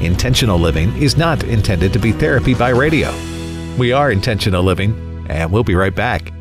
Intentional 0.00 0.58
Living 0.58 0.96
is 0.96 1.16
not 1.16 1.42
intended 1.42 1.92
to 1.92 1.98
be 1.98 2.12
therapy 2.12 2.54
by 2.54 2.68
radio. 2.68 3.12
We 3.76 3.90
are 3.90 4.12
Intentional 4.12 4.62
Living, 4.62 5.26
and 5.28 5.50
we'll 5.50 5.64
be 5.64 5.74
right 5.74 5.94
back. 5.94 6.32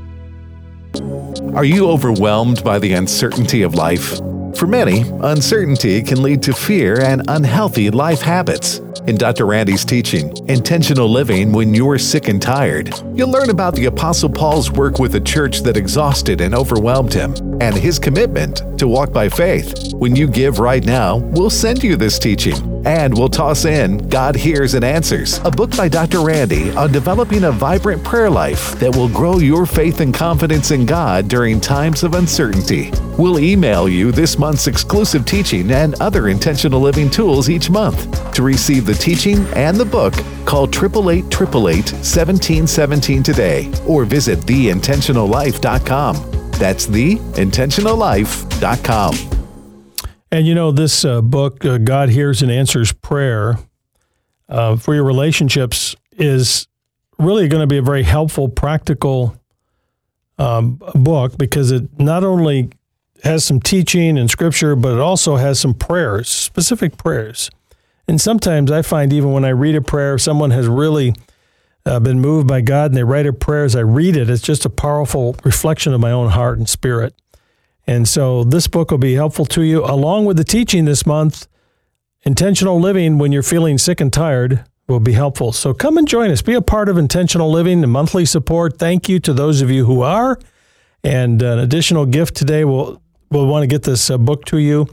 Are 1.55 1.65
you 1.65 1.89
overwhelmed 1.89 2.63
by 2.63 2.77
the 2.77 2.93
uncertainty 2.93 3.63
of 3.63 3.73
life? 3.73 4.17
For 4.55 4.67
many, 4.67 5.01
uncertainty 5.21 6.01
can 6.03 6.21
lead 6.21 6.43
to 6.43 6.53
fear 6.53 7.01
and 7.01 7.23
unhealthy 7.27 7.89
life 7.89 8.21
habits. 8.21 8.79
In 9.07 9.17
Dr. 9.17 9.47
Randy's 9.47 9.83
teaching, 9.83 10.31
Intentional 10.47 11.09
Living 11.09 11.51
When 11.51 11.73
You're 11.73 11.97
Sick 11.97 12.27
and 12.27 12.39
Tired, 12.39 12.93
you'll 13.15 13.31
learn 13.31 13.49
about 13.49 13.73
the 13.73 13.85
Apostle 13.85 14.29
Paul's 14.29 14.69
work 14.69 14.99
with 14.99 15.15
a 15.15 15.19
church 15.19 15.61
that 15.61 15.75
exhausted 15.75 16.39
and 16.39 16.53
overwhelmed 16.53 17.13
him, 17.13 17.33
and 17.61 17.75
his 17.75 17.97
commitment 17.97 18.77
to 18.77 18.87
walk 18.87 19.11
by 19.11 19.27
faith. 19.27 19.93
When 19.95 20.15
you 20.15 20.27
give 20.27 20.59
right 20.59 20.85
now, 20.85 21.17
we'll 21.17 21.49
send 21.49 21.83
you 21.83 21.95
this 21.95 22.19
teaching. 22.19 22.68
And 22.86 23.17
we'll 23.17 23.29
toss 23.29 23.65
in 23.65 23.98
God 24.09 24.36
Hears 24.36 24.74
and 24.74 24.83
Answers, 24.83 25.39
a 25.39 25.51
book 25.51 25.75
by 25.75 25.88
Dr. 25.88 26.21
Randy 26.21 26.71
on 26.71 26.91
developing 26.91 27.43
a 27.43 27.51
vibrant 27.51 28.03
prayer 28.03 28.29
life 28.29 28.77
that 28.79 28.95
will 28.95 29.09
grow 29.09 29.38
your 29.38 29.65
faith 29.65 30.00
and 30.00 30.13
confidence 30.13 30.71
in 30.71 30.86
God 30.86 31.27
during 31.27 31.59
times 31.59 32.03
of 32.03 32.13
uncertainty. 32.13 32.91
We'll 33.17 33.39
email 33.39 33.89
you 33.89 34.12
this 34.12 34.38
month's 34.38 34.67
exclusive 34.67 35.25
teaching 35.25 35.71
and 35.71 36.00
other 36.01 36.29
intentional 36.29 36.79
living 36.79 37.09
tools 37.09 37.50
each 37.50 37.69
month. 37.69 38.33
To 38.33 38.43
receive 38.43 38.86
the 38.86 38.93
teaching 38.93 39.45
and 39.55 39.77
the 39.77 39.86
book, 39.86 40.13
call 40.45 40.67
888 40.67 41.91
1717 41.91 43.24
today 43.24 43.71
or 43.88 44.05
visit 44.05 44.39
theintentionallife.com. 44.39 46.51
That's 46.51 46.88
theintentionallife.com. 46.88 49.38
And 50.31 50.45
you 50.45 50.53
know, 50.53 50.71
this 50.71 51.03
uh, 51.03 51.21
book, 51.21 51.65
uh, 51.65 51.79
God 51.79 52.09
Hears 52.09 52.41
and 52.41 52.51
Answers 52.51 52.93
Prayer, 52.93 53.57
uh, 54.48 54.75
for 54.75 54.93
your 54.93 55.03
relationships 55.03 55.95
is 56.12 56.67
really 57.17 57.48
going 57.48 57.62
to 57.62 57.67
be 57.67 57.77
a 57.77 57.81
very 57.81 58.03
helpful, 58.03 58.50
practical 58.50 59.36
um, 60.38 60.81
book 60.95 61.38
because 61.38 61.71
it 61.71 62.00
not 62.00 62.24
only 62.24 62.69
has 63.24 63.43
some 63.43 63.59
teaching 63.59 64.17
and 64.17 64.29
scripture, 64.29 64.75
but 64.75 64.93
it 64.93 65.00
also 65.00 65.36
has 65.36 65.59
some 65.59 65.74
prayers, 65.74 66.29
specific 66.29 66.98
prayers. 66.98 67.50
And 68.07 68.19
sometimes 68.19 68.71
I 68.71 68.81
find 68.81 69.13
even 69.13 69.31
when 69.33 69.45
I 69.45 69.50
read 69.50 69.75
a 69.75 69.81
prayer, 69.81 70.17
someone 70.17 70.51
has 70.51 70.67
really 70.67 71.13
uh, 71.86 72.00
been 72.00 72.19
moved 72.19 72.48
by 72.48 72.62
God 72.62 72.91
and 72.91 72.98
they 72.98 73.03
write 73.03 73.25
a 73.25 73.33
prayer 73.33 73.65
as 73.65 73.75
I 73.75 73.81
read 73.81 74.15
it. 74.15 74.29
It's 74.29 74.41
just 74.41 74.65
a 74.65 74.69
powerful 74.69 75.36
reflection 75.43 75.93
of 75.93 76.00
my 76.00 76.12
own 76.12 76.29
heart 76.31 76.57
and 76.57 76.67
spirit. 76.67 77.13
And 77.89 78.08
so 78.08 78.43
this 78.43 78.67
book 78.67 78.91
will 78.91 79.00
be 79.00 79.15
helpful 79.15 79.48
to 79.48 79.63
you, 79.63 79.84
along 79.84 80.25
with 80.25 80.38
the 80.38 80.43
teaching 80.43 80.86
this 80.86 81.08
month. 81.08 81.48
Intentional 82.22 82.79
living 82.79 83.17
when 83.17 83.31
you're 83.31 83.41
feeling 83.41 83.79
sick 83.79 84.00
and 84.00 84.13
tired 84.13 84.63
will 84.88 85.00
be 85.00 85.13
helpful. 85.13 85.51
So 85.51 85.74
come 85.74 85.98
and 85.98 86.08
join 86.08 86.29
us. 86.29 86.43
Be 86.43 86.53
a 86.53 86.62
part 86.62 86.88
of 86.88 87.00
intentional 87.00 87.50
living, 87.50 87.81
the 87.81 87.88
monthly 87.88 88.25
support. 88.25 88.77
Thank 88.77 89.10
you 89.10 89.19
to 89.22 89.34
those 89.34 89.62
of 89.62 89.72
you 89.72 89.88
who 89.88 90.03
are. 90.03 90.38
And 91.03 91.41
an 91.41 91.58
additional 91.58 92.05
gift 92.05 92.36
today, 92.36 92.63
we'll, 92.63 93.01
we'll 93.31 93.48
want 93.48 93.63
to 93.63 93.67
get 93.67 93.81
this 93.81 94.12
uh, 94.12 94.19
book 94.19 94.46
to 94.46 94.60
you. 94.60 94.86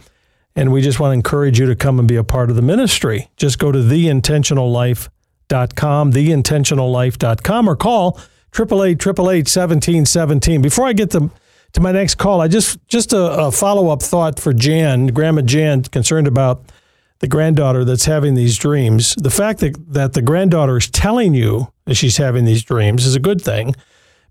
And 0.54 0.72
we 0.72 0.80
just 0.80 0.98
want 0.98 1.10
to 1.10 1.14
encourage 1.14 1.60
you 1.60 1.66
to 1.66 1.76
come 1.76 1.98
and 1.98 2.08
be 2.08 2.16
a 2.16 2.24
part 2.24 2.48
of 2.48 2.56
the 2.56 2.62
ministry. 2.62 3.28
Just 3.36 3.58
go 3.58 3.72
to 3.72 3.80
theintentionallife.com, 3.80 6.12
theintentionallife.com, 6.14 7.68
or 7.68 7.76
call 7.76 8.18
888 8.58 10.62
Before 10.62 10.86
I 10.86 10.94
get 10.94 11.10
to, 11.10 11.30
to 11.76 11.82
my 11.82 11.92
next 11.92 12.16
call, 12.16 12.40
I 12.40 12.48
just 12.48 12.78
just 12.88 13.12
a, 13.12 13.46
a 13.46 13.52
follow 13.52 13.90
up 13.90 14.02
thought 14.02 14.40
for 14.40 14.52
Jan, 14.52 15.08
Grandma 15.08 15.42
Jan, 15.42 15.82
concerned 15.82 16.26
about 16.26 16.72
the 17.18 17.28
granddaughter 17.28 17.84
that's 17.84 18.06
having 18.06 18.34
these 18.34 18.56
dreams. 18.56 19.14
The 19.16 19.30
fact 19.30 19.60
that, 19.60 19.92
that 19.92 20.14
the 20.14 20.22
granddaughter 20.22 20.78
is 20.78 20.90
telling 20.90 21.34
you 21.34 21.72
that 21.84 21.94
she's 21.94 22.16
having 22.16 22.46
these 22.46 22.62
dreams 22.62 23.06
is 23.06 23.14
a 23.14 23.20
good 23.20 23.40
thing 23.42 23.74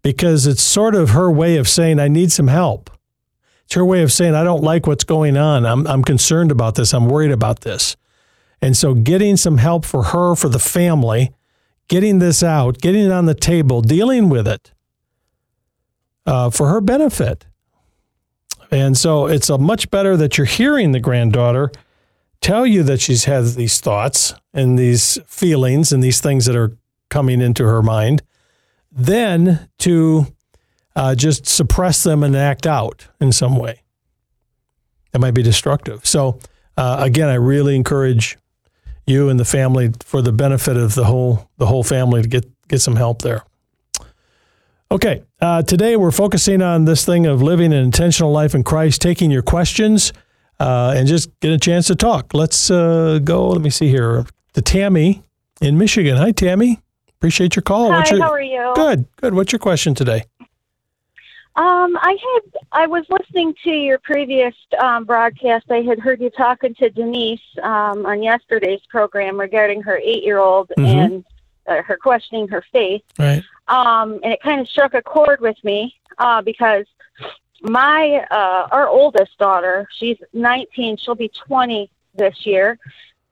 because 0.02 0.46
it's 0.46 0.62
sort 0.62 0.96
of 0.96 1.12
her 1.12 1.32
way 1.32 1.58
of 1.58 1.70
saying, 1.70 2.00
I 2.00 2.08
need 2.08 2.32
some 2.32 2.48
help. 2.48 2.90
It's 3.66 3.76
her 3.76 3.86
way 3.86 4.02
of 4.02 4.12
saying, 4.12 4.36
I 4.36 4.44
don't 4.44 4.64
like 4.64 4.86
what's 4.86 5.04
going 5.04 5.38
on. 5.38 5.66
I'm, 5.66 5.88
I'm 5.88 6.04
concerned 6.04 6.52
about 6.52 6.76
this. 6.76 6.94
I'm 6.94 7.08
worried 7.08 7.32
about 7.32 7.62
this. 7.62 7.96
And 8.62 8.76
so, 8.76 8.96
getting 8.96 9.38
some 9.38 9.58
help 9.58 9.86
for 9.86 10.04
her, 10.04 10.36
for 10.36 10.50
the 10.50 10.60
family, 10.60 11.32
getting 11.90 12.18
this 12.18 12.42
out, 12.42 12.80
getting 12.80 13.06
it 13.06 13.12
on 13.12 13.26
the 13.26 13.36
table, 13.36 13.82
dealing 13.82 14.30
with 14.30 14.48
it 14.48 14.72
uh, 16.26 16.50
for 16.50 16.70
her 16.70 16.82
benefit. 16.82 17.46
And 18.72 18.98
so, 18.98 19.28
it's 19.28 19.50
a 19.50 19.58
much 19.58 19.90
better 19.92 20.18
that 20.18 20.38
you're 20.38 20.46
hearing 20.46 20.92
the 20.92 21.00
granddaughter 21.00 21.72
tell 22.42 22.66
you 22.66 22.84
that 22.84 23.02
she's 23.02 23.26
had 23.26 23.44
these 23.46 23.80
thoughts 23.80 24.34
and 24.54 24.78
these 24.78 25.18
feelings 25.26 25.92
and 25.92 26.04
these 26.04 26.22
things 26.22 26.46
that 26.46 26.56
are 26.56 26.78
coming 27.10 27.42
into 27.42 27.64
her 27.64 27.82
mind, 27.82 28.22
than 28.92 29.68
to 29.80 30.28
uh, 30.96 31.16
just 31.16 31.46
suppress 31.46 32.04
them 32.04 32.24
and 32.24 32.36
act 32.36 32.66
out 32.66 33.08
in 33.20 33.32
some 33.32 33.58
way. 33.58 33.82
That 35.12 35.20
might 35.20 35.34
be 35.34 35.44
destructive. 35.44 36.06
So, 36.06 36.40
uh, 36.78 36.98
again, 37.00 37.30
I 37.30 37.36
really 37.36 37.76
encourage 37.76 38.38
you 39.08 39.30
and 39.30 39.40
the 39.40 39.46
family 39.46 39.92
for 40.02 40.22
the 40.22 40.32
benefit 40.32 40.78
of 40.78 40.96
the 40.96 41.06
whole 41.06 41.50
the 41.58 41.68
whole 41.68 41.84
family 41.84 42.22
to 42.22 42.28
get 42.28 42.46
get 42.68 42.82
some 42.82 42.96
help 42.96 43.22
there. 43.22 43.44
Okay, 44.92 45.24
uh, 45.42 45.64
today 45.64 45.96
we're 45.96 46.12
focusing 46.12 46.62
on 46.62 46.86
this 46.86 47.04
thing 47.06 47.26
of 47.26 47.42
living 47.42 47.74
an 47.74 47.84
intentional 47.84 48.32
life 48.32 48.54
in 48.54 48.64
Christ, 48.64 49.02
taking 49.02 49.32
your 49.32 49.42
questions 49.42 50.14
uh, 50.60 50.94
and 50.96 51.08
just 51.08 51.38
get 51.40 51.52
a 51.52 51.58
chance 51.58 51.88
to 51.88 51.96
talk. 51.96 52.34
Let's 52.34 52.70
uh, 52.70 53.20
go. 53.24 53.50
Let 53.50 53.62
me 53.62 53.72
see 53.72 53.90
here. 53.90 54.26
The 54.54 54.62
Tammy 54.62 55.24
in 55.60 55.78
Michigan. 55.78 56.18
Hi, 56.18 56.32
Tammy. 56.32 56.80
Appreciate 57.18 57.56
your 57.56 57.64
call. 57.64 57.92
Hi, 57.92 58.06
your, 58.10 58.22
how 58.22 58.32
are 58.32 58.42
you? 58.42 58.74
Good, 58.76 59.06
good. 59.18 59.34
What's 59.34 59.52
your 59.52 59.60
question 59.60 59.96
today? 59.96 60.24
Um, 61.58 61.98
I 61.98 62.16
had 62.22 62.62
I 62.72 62.86
was 62.88 63.06
listening 63.10 63.56
to 63.64 63.72
your 63.72 63.98
previous 64.00 64.54
um, 64.80 65.06
broadcast. 65.06 65.66
I 65.72 65.82
had 65.82 66.00
heard 66.00 66.22
you 66.22 66.30
talking 66.30 66.76
to 66.76 66.90
Denise 66.90 67.40
um, 67.64 68.06
on 68.06 68.22
yesterday's 68.22 68.82
program 68.90 69.40
regarding 69.40 69.82
her 69.82 69.98
eight-year-old 69.98 70.72
Mhm. 70.78 70.86
and 70.86 71.26
uh, 71.68 71.82
her 71.82 71.98
questioning 71.98 72.48
her 72.48 72.64
faith. 72.72 73.04
Right. 73.18 73.44
Um, 73.68 74.20
and 74.24 74.34
it 74.34 74.42
kind 74.42 74.62
of 74.62 74.68
struck 74.68 74.94
a 74.94 75.02
chord 75.02 75.42
with 75.42 75.58
me 75.64 75.96
uh, 76.18 76.42
because 76.42 76.86
my 77.62 78.26
uh, 78.30 78.68
our 78.72 78.88
oldest 78.88 79.38
daughter, 79.38 79.88
she's 79.98 80.18
19. 80.34 80.98
She'll 80.98 81.16
be 81.16 81.30
20 81.30 81.90
this 82.14 82.46
year. 82.46 82.78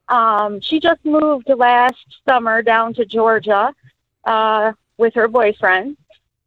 Um, 0.08 0.60
she 0.60 0.80
just 0.80 1.04
moved 1.04 1.48
last 1.48 2.04
summer 2.28 2.62
down 2.62 2.94
to 2.94 3.04
Georgia 3.06 3.74
uh, 4.24 4.72
with 4.98 5.14
her 5.14 5.28
boyfriend, 5.28 5.96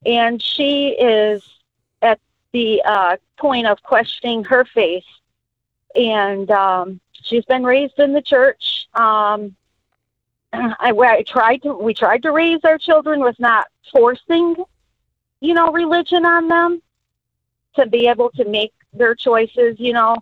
and 0.05 0.41
she 0.41 0.89
is 0.89 1.43
at 2.01 2.19
the 2.51 2.81
uh, 2.85 3.17
point 3.37 3.67
of 3.67 3.81
questioning 3.81 4.43
her 4.43 4.65
faith. 4.65 5.05
And 5.95 6.51
um, 6.51 6.99
she's 7.13 7.45
been 7.45 7.63
raised 7.63 7.97
in 7.99 8.13
the 8.13 8.21
church. 8.21 8.87
Um, 8.93 9.55
I, 10.79 10.91
I 10.91 11.23
tried 11.23 11.63
to 11.63 11.73
we 11.73 11.93
tried 11.93 12.23
to 12.23 12.31
raise 12.31 12.59
our 12.63 12.77
children 12.77 13.21
with 13.21 13.39
not 13.39 13.67
forcing, 13.91 14.55
you 15.39 15.53
know, 15.53 15.71
religion 15.71 16.25
on 16.25 16.47
them 16.47 16.81
to 17.75 17.85
be 17.85 18.07
able 18.07 18.29
to 18.31 18.45
make 18.45 18.73
their 18.93 19.15
choices, 19.15 19.79
you 19.79 19.93
know, 19.93 20.15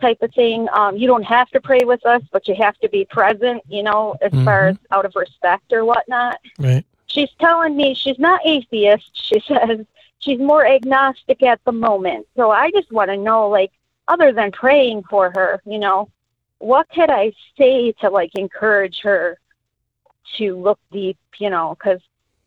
type 0.00 0.18
of 0.22 0.32
thing. 0.34 0.68
Um, 0.72 0.96
you 0.96 1.06
don't 1.06 1.22
have 1.22 1.48
to 1.50 1.60
pray 1.60 1.80
with 1.84 2.04
us, 2.04 2.22
but 2.32 2.48
you 2.48 2.54
have 2.56 2.76
to 2.78 2.88
be 2.88 3.04
present, 3.04 3.62
you 3.68 3.82
know, 3.82 4.16
as 4.20 4.32
far 4.44 4.68
as 4.68 4.76
out 4.90 5.04
of 5.06 5.14
respect 5.14 5.72
or 5.72 5.84
whatnot. 5.84 6.38
Right. 6.58 6.84
She's 7.06 7.30
telling 7.40 7.76
me 7.76 7.94
she's 7.94 8.18
not 8.18 8.40
atheist. 8.44 9.10
She 9.26 9.40
says 9.40 9.86
she's 10.18 10.38
more 10.38 10.66
agnostic 10.66 11.42
at 11.42 11.60
the 11.64 11.72
moment. 11.72 12.26
So 12.36 12.50
I 12.50 12.70
just 12.70 12.90
want 12.92 13.10
to 13.10 13.16
know, 13.16 13.48
like, 13.48 13.72
other 14.08 14.32
than 14.32 14.52
praying 14.52 15.02
for 15.04 15.30
her, 15.34 15.60
you 15.64 15.78
know, 15.78 16.10
what 16.58 16.88
could 16.90 17.10
I 17.10 17.32
say 17.58 17.92
to 18.00 18.08
like 18.08 18.34
encourage 18.34 19.00
her 19.02 19.38
to 20.38 20.56
look 20.56 20.78
deep, 20.92 21.18
you 21.38 21.50
know, 21.50 21.76
because 21.78 22.00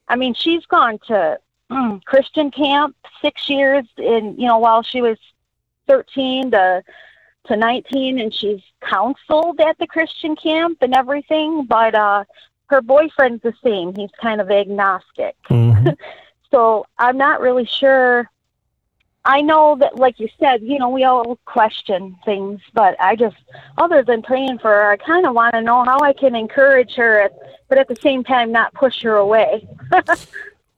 I 0.08 0.16
mean, 0.16 0.34
she's 0.34 0.66
gone 0.66 1.00
to 1.08 1.40
mm, 1.72 2.04
Christian 2.06 2.52
camp 2.52 2.96
six 3.22 3.50
years 3.50 3.86
in, 3.98 4.36
you 4.38 4.48
know, 4.48 4.58
while 4.58 4.82
she 4.82 5.02
was 5.02 5.18
13 5.88 6.52
to, 6.52 6.84
to 7.46 7.56
19 7.56 8.20
and 8.20 8.34
she's 8.34 8.62
counseled 8.82 9.60
at 9.60 9.78
the 9.78 9.88
Christian 9.88 10.36
camp 10.36 10.80
and 10.82 10.96
everything. 10.96 11.66
But, 11.66 11.96
uh, 11.96 12.26
her 12.68 12.82
boyfriend's 12.82 13.42
the 13.42 13.54
same. 13.64 13.96
He's 13.96 14.12
kind 14.22 14.42
of 14.42 14.52
agnostic. 14.52 15.36
Mhm. 15.50 15.98
So 16.52 16.88
I'm 16.98 17.16
not 17.16 17.42
really 17.42 17.66
sure. 17.66 18.28
I 19.30 19.42
know 19.42 19.76
that, 19.80 19.96
like 19.98 20.20
you 20.20 20.28
said, 20.40 20.64
you 20.64 20.80
know, 20.80 20.90
we 20.90 21.04
all 21.04 21.38
question 21.46 22.18
things, 22.26 22.60
but 22.74 23.00
I 23.00 23.16
just, 23.16 23.36
other 23.78 24.04
than 24.04 24.24
praying 24.24 24.58
for 24.58 24.72
her, 24.72 24.92
I 24.92 24.98
kind 24.98 25.28
of 25.28 25.36
want 25.36 25.54
to 25.54 25.62
know 25.62 25.84
how 25.84 26.00
I 26.00 26.14
can 26.14 26.36
encourage 26.36 26.96
her, 26.96 27.30
but 27.68 27.78
at 27.78 27.88
the 27.88 27.96
same 28.02 28.24
time, 28.24 28.52
not 28.52 28.74
push 28.74 29.04
her 29.04 29.16
away. 29.16 29.68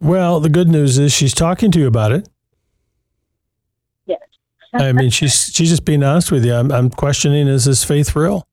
Well, 0.02 0.40
the 0.40 0.50
good 0.50 0.68
news 0.68 0.98
is 0.98 1.14
she's 1.14 1.34
talking 1.34 1.70
to 1.72 1.80
you 1.80 1.86
about 1.86 2.12
it. 2.12 2.28
yes. 4.08 4.20
I 4.74 4.92
mean, 4.92 5.12
she's 5.12 5.52
she's 5.54 5.70
just 5.70 5.86
being 5.86 6.02
honest 6.02 6.32
with 6.32 6.44
you. 6.44 6.56
I'm, 6.56 6.72
I'm 6.72 6.90
questioning: 6.90 7.48
Is 7.48 7.66
this 7.66 7.84
faith 7.84 8.16
real? 8.16 8.48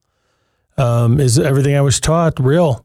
Um, 0.76 1.18
is 1.18 1.38
everything 1.38 1.74
I 1.74 1.80
was 1.80 2.00
taught 2.00 2.38
real? 2.38 2.84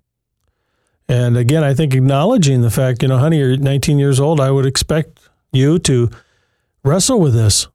And 1.09 1.35
again, 1.35 1.65
I 1.65 1.73
think 1.73 1.93
acknowledging 1.93 2.61
the 2.61 2.71
fact, 2.71 3.03
you 3.03 3.09
know, 3.09 3.17
honey, 3.17 3.37
you're 3.37 3.57
19 3.57 3.99
years 3.99 4.21
old. 4.21 4.39
I 4.39 4.49
would 4.49 4.65
expect 4.65 5.19
you 5.51 5.77
to 5.79 6.09
wrestle 6.83 7.19
with 7.19 7.33
this. 7.33 7.67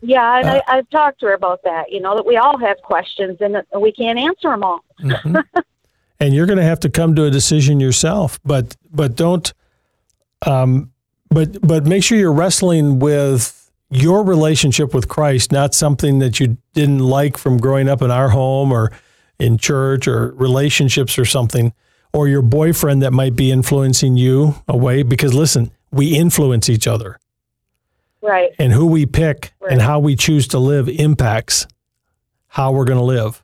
Yeah, 0.00 0.38
and 0.38 0.48
Uh, 0.48 0.62
I, 0.68 0.78
I've 0.78 0.90
talked 0.90 1.20
to 1.20 1.26
her 1.26 1.34
about 1.34 1.62
that, 1.64 1.90
you 1.90 2.00
know, 2.00 2.14
that 2.16 2.24
we 2.26 2.36
all 2.36 2.56
have 2.58 2.76
questions 2.82 3.38
and 3.40 3.56
we 3.80 3.90
can't 3.92 4.18
answer 4.18 4.48
them 4.50 4.62
all. 4.62 4.80
Mhm. 5.00 5.42
and 6.20 6.34
you're 6.34 6.46
going 6.46 6.58
to 6.58 6.64
have 6.64 6.80
to 6.80 6.88
come 6.90 7.14
to 7.16 7.24
a 7.24 7.30
decision 7.30 7.80
yourself. 7.80 8.38
But 8.44 8.76
but 8.92 9.16
don't. 9.16 9.52
Um, 10.46 10.92
but 11.30 11.60
but 11.66 11.84
make 11.84 12.04
sure 12.04 12.16
you're 12.16 12.32
wrestling 12.32 13.00
with 13.00 13.70
your 13.90 14.22
relationship 14.24 14.94
with 14.94 15.08
Christ, 15.08 15.50
not 15.50 15.74
something 15.74 16.18
that 16.20 16.38
you 16.38 16.58
didn't 16.74 17.00
like 17.00 17.36
from 17.36 17.56
growing 17.56 17.88
up 17.88 18.02
in 18.02 18.10
our 18.10 18.28
home 18.28 18.70
or 18.72 18.92
in 19.40 19.58
church 19.58 20.06
or 20.06 20.32
relationships 20.32 21.18
or 21.18 21.24
something, 21.24 21.72
or 22.12 22.28
your 22.28 22.42
boyfriend 22.42 23.02
that 23.02 23.12
might 23.12 23.34
be 23.34 23.50
influencing 23.50 24.16
you 24.16 24.54
away. 24.68 25.02
Because 25.02 25.34
listen, 25.34 25.70
we 25.90 26.16
influence 26.16 26.68
each 26.68 26.86
other. 26.86 27.18
Right. 28.22 28.50
And 28.58 28.72
who 28.72 28.86
we 28.86 29.06
pick 29.06 29.52
Right. 29.60 29.72
and 29.72 29.82
how 29.82 29.98
we 30.00 30.16
choose 30.16 30.48
to 30.48 30.58
live 30.58 30.88
impacts 30.88 31.66
how 32.48 32.72
we're 32.72 32.84
going 32.84 32.98
to 32.98 33.04
live. 33.04 33.42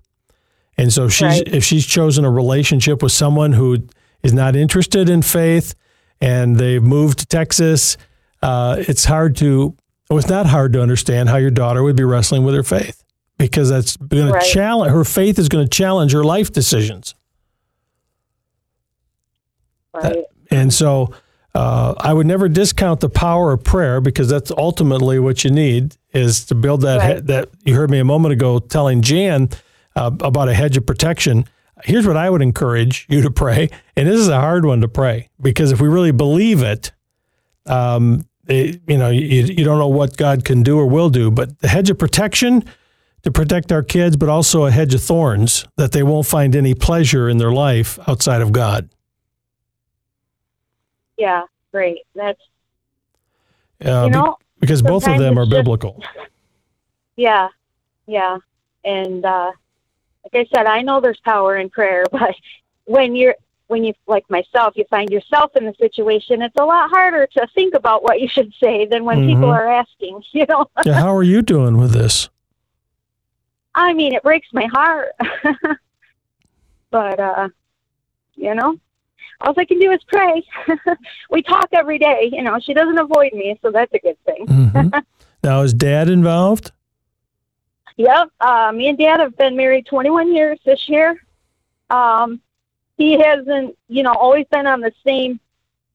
And 0.76 0.92
so 0.92 1.08
she's 1.08 1.22
Right. 1.38 1.48
if 1.48 1.62
she's 1.64 1.86
chosen 1.86 2.24
a 2.24 2.30
relationship 2.30 3.02
with 3.02 3.12
someone 3.12 3.52
who 3.52 3.86
is 4.22 4.32
not 4.32 4.56
interested 4.56 5.08
in 5.08 5.22
faith 5.22 5.74
and 6.20 6.56
they've 6.56 6.82
moved 6.82 7.20
to 7.20 7.26
Texas, 7.26 7.96
uh, 8.42 8.76
it's 8.88 9.04
hard 9.04 9.36
to 9.36 9.76
well, 10.10 10.18
it's 10.18 10.28
not 10.28 10.46
hard 10.46 10.72
to 10.74 10.82
understand 10.82 11.30
how 11.30 11.36
your 11.38 11.50
daughter 11.50 11.82
would 11.82 11.96
be 11.96 12.04
wrestling 12.04 12.44
with 12.44 12.54
her 12.54 12.62
faith 12.62 13.02
because 13.38 13.70
that's 13.70 13.96
going 13.96 14.28
Right. 14.30 14.42
to 14.44 14.48
challenge 14.50 14.92
her 14.92 15.04
faith 15.04 15.38
is 15.38 15.48
going 15.48 15.64
to 15.64 15.70
challenge 15.70 16.12
her 16.12 16.22
life 16.24 16.52
decisions. 16.52 17.14
Right. 19.94 20.24
And 20.50 20.72
so 20.74 21.12
uh, 21.54 21.94
I 21.98 22.12
would 22.12 22.26
never 22.26 22.48
discount 22.48 23.00
the 23.00 23.08
power 23.08 23.52
of 23.52 23.62
prayer 23.62 24.00
because 24.00 24.28
that's 24.28 24.50
ultimately 24.50 25.18
what 25.18 25.44
you 25.44 25.50
need 25.50 25.96
is 26.12 26.44
to 26.46 26.54
build 26.54 26.80
that 26.82 26.98
Right. 26.98 27.14
he- 27.16 27.22
that 27.22 27.48
you 27.64 27.74
heard 27.74 27.90
me 27.90 27.98
a 27.98 28.04
moment 28.04 28.32
ago 28.32 28.58
telling 28.58 29.02
Jan 29.02 29.48
uh, 29.96 30.10
about 30.20 30.48
a 30.48 30.54
hedge 30.54 30.76
of 30.76 30.84
protection. 30.86 31.44
Here's 31.84 32.06
what 32.06 32.16
I 32.16 32.28
would 32.30 32.42
encourage 32.42 33.06
you 33.08 33.22
to 33.22 33.30
pray, 33.30 33.70
and 33.96 34.08
this 34.08 34.18
is 34.18 34.28
a 34.28 34.40
hard 34.40 34.64
one 34.64 34.80
to 34.80 34.88
pray 34.88 35.28
because 35.40 35.70
if 35.70 35.80
we 35.80 35.88
really 35.88 36.10
believe 36.12 36.62
it, 36.62 36.92
um, 37.66 38.26
it- 38.48 38.80
you 38.88 38.98
know, 38.98 39.10
you, 39.10 39.42
you 39.44 39.64
don't 39.64 39.78
know 39.78 39.88
what 39.88 40.16
God 40.16 40.44
can 40.44 40.62
do 40.62 40.78
or 40.78 40.86
will 40.86 41.10
do, 41.10 41.30
but 41.30 41.58
the 41.60 41.68
hedge 41.68 41.90
of 41.90 41.98
protection 41.98 42.64
to 43.22 43.30
protect 43.30 43.72
our 43.72 43.82
kids, 43.82 44.16
but 44.16 44.28
also 44.28 44.64
a 44.66 44.70
hedge 44.70 44.92
of 44.94 45.02
thorns 45.02 45.64
that 45.76 45.92
they 45.92 46.02
won't 46.02 46.26
find 46.26 46.54
any 46.54 46.74
pleasure 46.74 47.28
in 47.28 47.38
their 47.38 47.52
life 47.52 47.98
outside 48.08 48.42
of 48.42 48.52
God. 48.52 48.88
Yeah. 51.16 51.42
Great. 51.72 52.00
That's 52.14 52.40
Uh, 53.84 54.04
you 54.04 54.10
be- 54.10 54.16
know. 54.16 54.36
because 54.60 54.82
both 54.82 55.06
of 55.08 55.18
them 55.18 55.38
are 55.38 55.44
just- 55.44 55.50
biblical. 55.56 56.02
Yeah. 57.16 57.48
Yeah. 58.06 58.38
And 58.84 59.24
uh, 59.24 59.52
like 60.24 60.46
I 60.46 60.56
said, 60.56 60.66
I 60.66 60.82
know 60.82 61.00
there's 61.00 61.20
power 61.20 61.56
in 61.58 61.70
prayer, 61.70 62.04
but 62.12 62.34
when 62.86 63.14
you're 63.14 63.36
when 63.68 63.82
you 63.84 63.94
like 64.06 64.28
myself, 64.28 64.74
you 64.76 64.84
find 64.90 65.10
yourself 65.10 65.54
in 65.56 65.64
the 65.64 65.72
situation, 65.80 66.42
it's 66.42 66.56
a 66.56 66.64
lot 66.64 66.90
harder 66.90 67.26
to 67.28 67.46
think 67.54 67.74
about 67.74 68.02
what 68.02 68.20
you 68.20 68.28
should 68.28 68.52
say 68.62 68.84
than 68.84 69.04
when 69.04 69.26
people 69.26 69.48
Mhm. 69.48 69.54
are 69.54 69.68
asking. 69.68 70.22
You 70.32 70.44
know. 70.48 70.66
yeah, 70.84 70.94
how 70.94 71.14
are 71.14 71.22
you 71.22 71.40
doing 71.40 71.78
with 71.78 71.92
this? 71.92 72.28
I 73.76 73.92
mean, 73.94 74.12
it 74.12 74.22
breaks 74.22 74.48
my 74.52 74.66
heart. 74.66 75.12
but, 76.90 77.18
uh, 77.20 77.48
you 78.34 78.54
know, 78.54 78.76
all 79.40 79.54
I 79.56 79.64
can 79.64 79.78
do 79.78 79.90
is 79.90 80.02
pray. 80.04 80.42
we 81.30 81.42
talk 81.42 81.68
every 81.72 81.98
day. 81.98 82.30
You 82.32 82.42
know, 82.42 82.58
she 82.58 82.74
doesn't 82.74 82.98
avoid 82.98 83.32
me, 83.32 83.58
so 83.62 83.70
that's 83.70 83.92
a 83.92 83.98
good 83.98 84.16
thing. 84.24 84.46
Mhm. 84.46 85.04
now, 85.42 85.62
is 85.62 85.74
dad 85.74 86.08
involved? 86.08 86.72
Yep. 87.96 88.30
Uh, 88.40 88.72
me 88.74 88.88
and 88.88 88.98
Dad 88.98 89.20
have 89.20 89.36
been 89.36 89.56
married 89.56 89.86
21 89.86 90.34
years 90.34 90.58
this 90.64 90.88
year. 90.88 91.20
Um, 91.90 92.40
he 92.96 93.18
hasn't, 93.20 93.76
you 93.88 94.02
know, 94.02 94.12
always 94.12 94.46
been 94.50 94.66
on 94.66 94.80
the 94.80 94.92
same, 95.06 95.38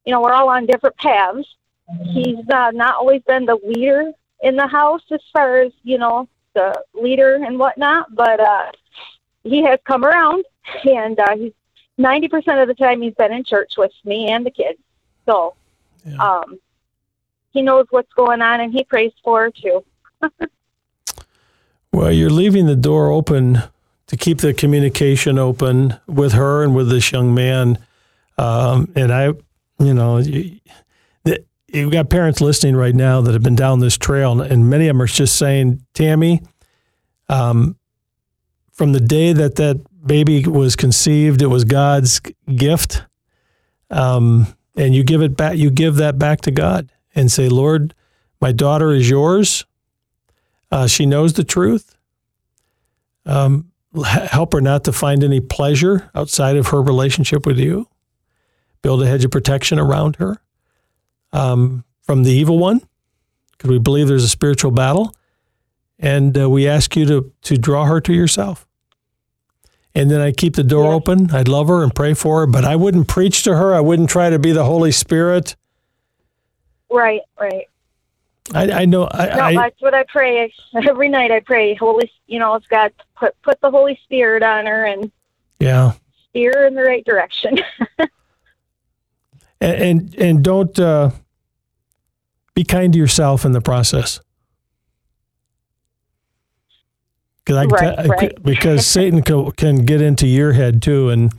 you 0.05 0.13
know, 0.13 0.22
we're 0.22 0.34
all 0.34 0.50
on 0.50 0.65
different 0.65 0.96
paths. 0.98 1.48
He's 2.03 2.48
uh, 2.50 2.72
not 2.72 2.96
always 2.96 3.22
been 3.24 3.46
the 3.46 3.58
leader 3.65 4.12
in 4.41 4.55
the 4.55 4.67
house 4.67 5.01
as 5.12 5.22
far 5.34 5.62
as, 5.62 5.74
you 5.84 5.98
know, 5.98 6.29
the 6.53 6.81
leader 6.93 7.36
and 7.36 7.58
whatnot, 7.58 8.13
but 8.15 8.39
uh, 8.39 8.72
he 9.43 9.63
has 9.63 9.79
come 9.86 10.05
around 10.05 10.46
and 10.84 11.19
uh, 11.19 11.36
he's 11.36 11.53
90% 11.99 12.61
of 12.61 12.67
the 12.67 12.73
time 12.73 13.01
he's 13.01 13.13
been 13.15 13.33
in 13.33 13.43
church 13.43 13.73
with 13.77 13.91
me 14.05 14.29
and 14.29 14.45
the 14.45 14.51
kids. 14.51 14.79
So 15.25 15.55
Yeah. 16.05 16.17
um, 16.17 16.59
he 17.51 17.61
knows 17.61 17.87
what's 17.89 18.13
going 18.13 18.41
on 18.41 18.61
and 18.61 18.71
he 18.71 18.83
prays 18.83 19.11
for 19.23 19.41
her 19.43 19.51
too. 19.51 19.83
Well, 21.91 22.12
you're 22.12 22.29
leaving 22.29 22.67
the 22.67 22.75
door 22.75 23.12
open 23.12 23.63
to 24.07 24.15
keep 24.15 24.39
the 24.39 24.53
communication 24.53 25.39
open 25.39 25.95
with 26.07 26.33
her 26.33 26.63
and 26.63 26.75
with 26.75 26.89
this 26.89 27.12
young 27.12 27.33
man. 27.33 27.79
Um, 28.38 28.91
and 28.95 29.12
I, 29.12 29.33
you 29.79 29.93
know, 29.93 30.17
you, 30.17 30.59
you've 31.67 31.91
got 31.91 32.09
parents 32.09 32.41
listening 32.41 32.75
right 32.75 32.93
now 32.93 33.21
that 33.21 33.33
have 33.33 33.43
been 33.43 33.55
down 33.55 33.79
this 33.79 33.97
trail, 33.97 34.39
and 34.39 34.69
many 34.69 34.88
of 34.88 34.95
them 34.95 35.01
are 35.01 35.07
just 35.07 35.35
saying, 35.35 35.83
Tammy, 35.93 36.41
um, 37.27 37.75
from 38.71 38.93
the 38.93 38.99
day 38.99 39.33
that 39.33 39.55
that 39.55 39.81
baby 40.05 40.43
was 40.43 40.75
conceived, 40.75 41.41
it 41.41 41.47
was 41.47 41.63
God's 41.63 42.21
gift. 42.55 43.03
Um, 43.89 44.47
and 44.75 44.95
you 44.95 45.03
give 45.03 45.21
it 45.21 45.35
back, 45.35 45.57
you 45.57 45.71
give 45.71 45.95
that 45.95 46.17
back 46.17 46.41
to 46.41 46.51
God 46.51 46.91
and 47.15 47.31
say, 47.31 47.49
Lord, 47.49 47.93
my 48.39 48.51
daughter 48.51 48.91
is 48.91 49.09
yours. 49.09 49.65
Uh, 50.71 50.88
she 50.88 51.05
knows 51.05 51.33
the 51.33 51.43
truth. 51.43 51.95
Um, 53.25 53.71
help 54.05 54.53
her 54.53 54.62
not 54.62 54.83
to 54.85 54.91
find 54.93 55.23
any 55.23 55.41
pleasure 55.41 56.09
outside 56.13 56.55
of 56.55 56.67
her 56.67 56.81
relationship 56.81 57.45
with 57.45 57.57
you. 57.57 57.88
Build 58.81 59.03
a 59.03 59.07
hedge 59.07 59.25
of 59.25 59.31
protection 59.31 59.79
around 59.79 60.17
her 60.17 60.38
um, 61.33 61.83
from 62.01 62.23
the 62.23 62.31
evil 62.31 62.59
one, 62.59 62.81
because 63.51 63.69
we 63.69 63.79
believe 63.79 64.07
there's 64.07 64.23
a 64.23 64.29
spiritual 64.29 64.71
battle. 64.71 65.13
And 65.97 66.38
uh, 66.38 66.49
we 66.49 66.65
ask 66.65 66.95
you 66.95 67.05
to 67.07 67.33
to 67.41 67.57
draw 67.57 67.85
her 67.85 67.99
to 67.99 68.13
yourself. 68.13 68.65
And 69.95 70.10
then 70.12 70.21
I 70.21 70.32
keep 70.32 70.56
the 70.56 70.63
door 70.63 70.86
Yeah. 70.86 70.95
open. 70.95 71.32
I'd 71.32 71.47
love 71.47 71.67
her 71.67 71.84
and 71.84 71.93
pray 71.93 72.13
for 72.13 72.41
her, 72.41 72.45
but 72.45 72.63
I 72.63 72.75
wouldn't 72.75 73.08
preach 73.08 73.43
to 73.43 73.56
her. 73.56 73.73
I 73.73 73.80
wouldn't 73.80 74.10
try 74.10 74.30
to 74.30 74.38
be 74.39 74.52
the 74.52 74.63
Holy 74.65 74.91
Spirit. 74.91 75.56
Right, 76.91 77.21
right. 77.39 77.65
I, 78.54 78.71
I 78.71 78.86
know. 78.86 79.08
I, 79.12 79.25
No, 79.28 79.43
I, 79.43 79.54
that's 79.56 79.82
what 79.82 79.93
I 79.93 80.04
pray 80.04 80.52
every 80.88 81.10
night. 81.10 81.32
I 81.32 81.39
pray, 81.39 81.75
Holy, 81.75 82.12
you 82.28 82.39
know, 82.39 82.56
it's 82.56 82.67
God 82.67 82.91
put 83.15 83.39
put 83.41 83.60
the 83.62 83.69
Holy 83.69 83.99
Spirit 84.04 84.43
on 84.43 84.65
her 84.65 84.86
and 84.86 85.12
yeah. 85.60 85.93
steer 86.30 86.54
her 86.56 86.65
in 86.67 86.73
the 86.75 86.84
right 86.84 87.06
direction. 87.06 87.60
and 87.99 88.10
and, 89.62 90.15
and 90.15 90.43
don't 90.43 90.80
uh, 90.80 91.12
be 92.56 92.63
kind 92.63 92.93
to 92.93 92.99
yourself 92.99 93.45
in 93.45 93.52
the 93.52 93.62
process. 93.62 94.19
Because 97.45 97.67
Right, 97.71 98.08
right. 98.08 98.43
because 98.43 98.86
Satan 98.86 99.21
can, 99.23 99.52
can 99.52 99.78
get 99.86 100.02
into 100.02 100.28
your 100.28 100.54
head 100.54 100.82
too 100.82 101.10
and 101.10 101.32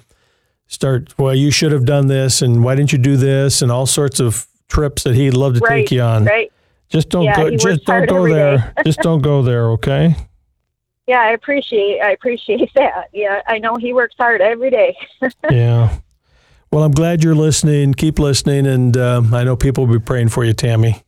start. 0.66 1.16
Well, 1.18 1.34
you 1.34 1.50
should 1.50 1.72
have 1.72 1.84
done 1.84 2.06
this, 2.08 2.42
and 2.42 2.64
why 2.64 2.74
didn't 2.74 2.92
you 2.92 2.98
do 2.98 3.16
this, 3.16 3.62
and 3.62 3.70
all 3.70 3.86
sorts 3.86 4.18
of 4.20 4.46
trips 4.68 5.04
that 5.04 5.14
he'd 5.14 5.34
love 5.34 5.54
to 5.54 5.60
right, 5.60 5.80
take 5.82 5.90
you 5.92 6.00
on. 6.02 6.24
right. 6.24 6.52
Just 6.88 7.08
don't 7.10 7.24
Yeah, 7.24 7.36
go. 7.36 7.50
Just 7.56 7.84
don't 7.84 8.08
go 8.08 8.28
there. 8.28 8.74
just 8.84 8.98
don't 9.00 9.20
go 9.22 9.42
there. 9.42 9.70
Okay. 9.72 10.16
Yeah, 11.06 11.20
I 11.20 11.30
appreciate 11.32 12.00
I 12.00 12.10
appreciate 12.12 12.70
that. 12.74 13.08
Yeah, 13.12 13.42
I 13.46 13.58
know 13.58 13.76
he 13.76 13.92
works 13.92 14.14
hard 14.18 14.40
every 14.40 14.70
day. 14.70 14.96
yeah. 15.50 15.98
Well, 16.72 16.84
I'm 16.84 16.92
glad 16.92 17.22
you're 17.24 17.34
listening. 17.34 17.94
Keep 17.94 18.18
listening, 18.20 18.66
and 18.66 18.96
uh, 18.96 19.22
I 19.32 19.42
know 19.44 19.56
people 19.56 19.86
will 19.86 19.98
be 19.98 20.04
praying 20.04 20.28
for 20.28 20.44
you, 20.44 20.52
Tammy. 20.52 21.02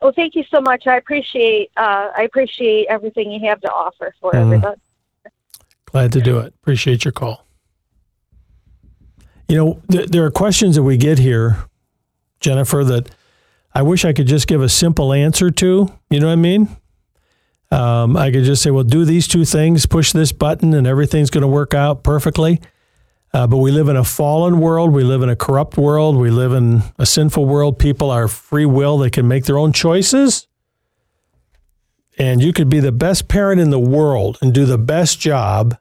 Well, 0.00 0.12
thank 0.14 0.34
you 0.34 0.44
so 0.50 0.60
much. 0.60 0.86
I 0.86 0.96
appreciate 0.96 1.70
uh, 1.76 2.08
I 2.16 2.22
appreciate 2.22 2.86
everything 2.88 3.30
you 3.32 3.46
have 3.48 3.60
to 3.62 3.70
offer 3.70 4.14
for 4.20 4.32
Mhm. 4.32 4.40
everybody. 4.42 4.80
Glad 5.86 6.12
to 6.12 6.20
do 6.20 6.38
it. 6.38 6.52
Appreciate 6.62 7.04
your 7.04 7.12
call. 7.12 7.44
You 9.48 9.56
know, 9.56 9.82
th- 9.90 10.08
there 10.10 10.24
are 10.24 10.30
questions 10.30 10.76
that 10.76 10.82
we 10.82 10.96
get 10.98 11.18
here, 11.18 11.56
Jennifer, 12.40 12.84
that 12.84 13.08
I 13.74 13.80
wish 13.82 14.04
I 14.04 14.12
could 14.12 14.26
just 14.26 14.46
give 14.46 14.60
a 14.60 14.68
simple 14.68 15.12
answer 15.12 15.50
to. 15.50 15.90
You 16.10 16.20
know 16.20 16.26
what 16.26 16.32
I 16.32 16.36
mean? 16.36 16.68
Um, 17.70 18.16
I 18.16 18.30
could 18.30 18.44
just 18.44 18.62
say, 18.62 18.70
well, 18.70 18.84
do 18.84 19.04
these 19.04 19.26
two 19.26 19.44
things, 19.44 19.86
push 19.86 20.12
this 20.12 20.32
button, 20.32 20.74
and 20.74 20.86
everything's 20.86 21.30
going 21.30 21.42
to 21.42 21.48
work 21.48 21.72
out 21.74 22.02
perfectly. 22.02 22.60
Uh, 23.32 23.46
but 23.46 23.58
we 23.58 23.70
live 23.70 23.88
in 23.88 23.96
a 23.96 24.04
fallen 24.04 24.58
world. 24.58 24.92
We 24.92 25.04
live 25.04 25.22
in 25.22 25.28
a 25.28 25.36
corrupt 25.36 25.76
world. 25.76 26.16
We 26.16 26.30
live 26.30 26.52
in 26.52 26.82
a 26.98 27.04
sinful 27.04 27.44
world. 27.44 27.78
People 27.78 28.10
are 28.10 28.26
free 28.26 28.64
will. 28.64 28.98
They 28.98 29.10
can 29.10 29.28
make 29.28 29.44
their 29.44 29.58
own 29.58 29.72
choices. 29.72 30.46
And 32.18 32.42
you 32.42 32.52
could 32.52 32.68
be 32.68 32.80
the 32.80 32.92
best 32.92 33.28
parent 33.28 33.60
in 33.60 33.70
the 33.70 33.78
world 33.78 34.38
and 34.40 34.52
do 34.52 34.64
the 34.64 34.78
best 34.78 35.20
job 35.20 35.76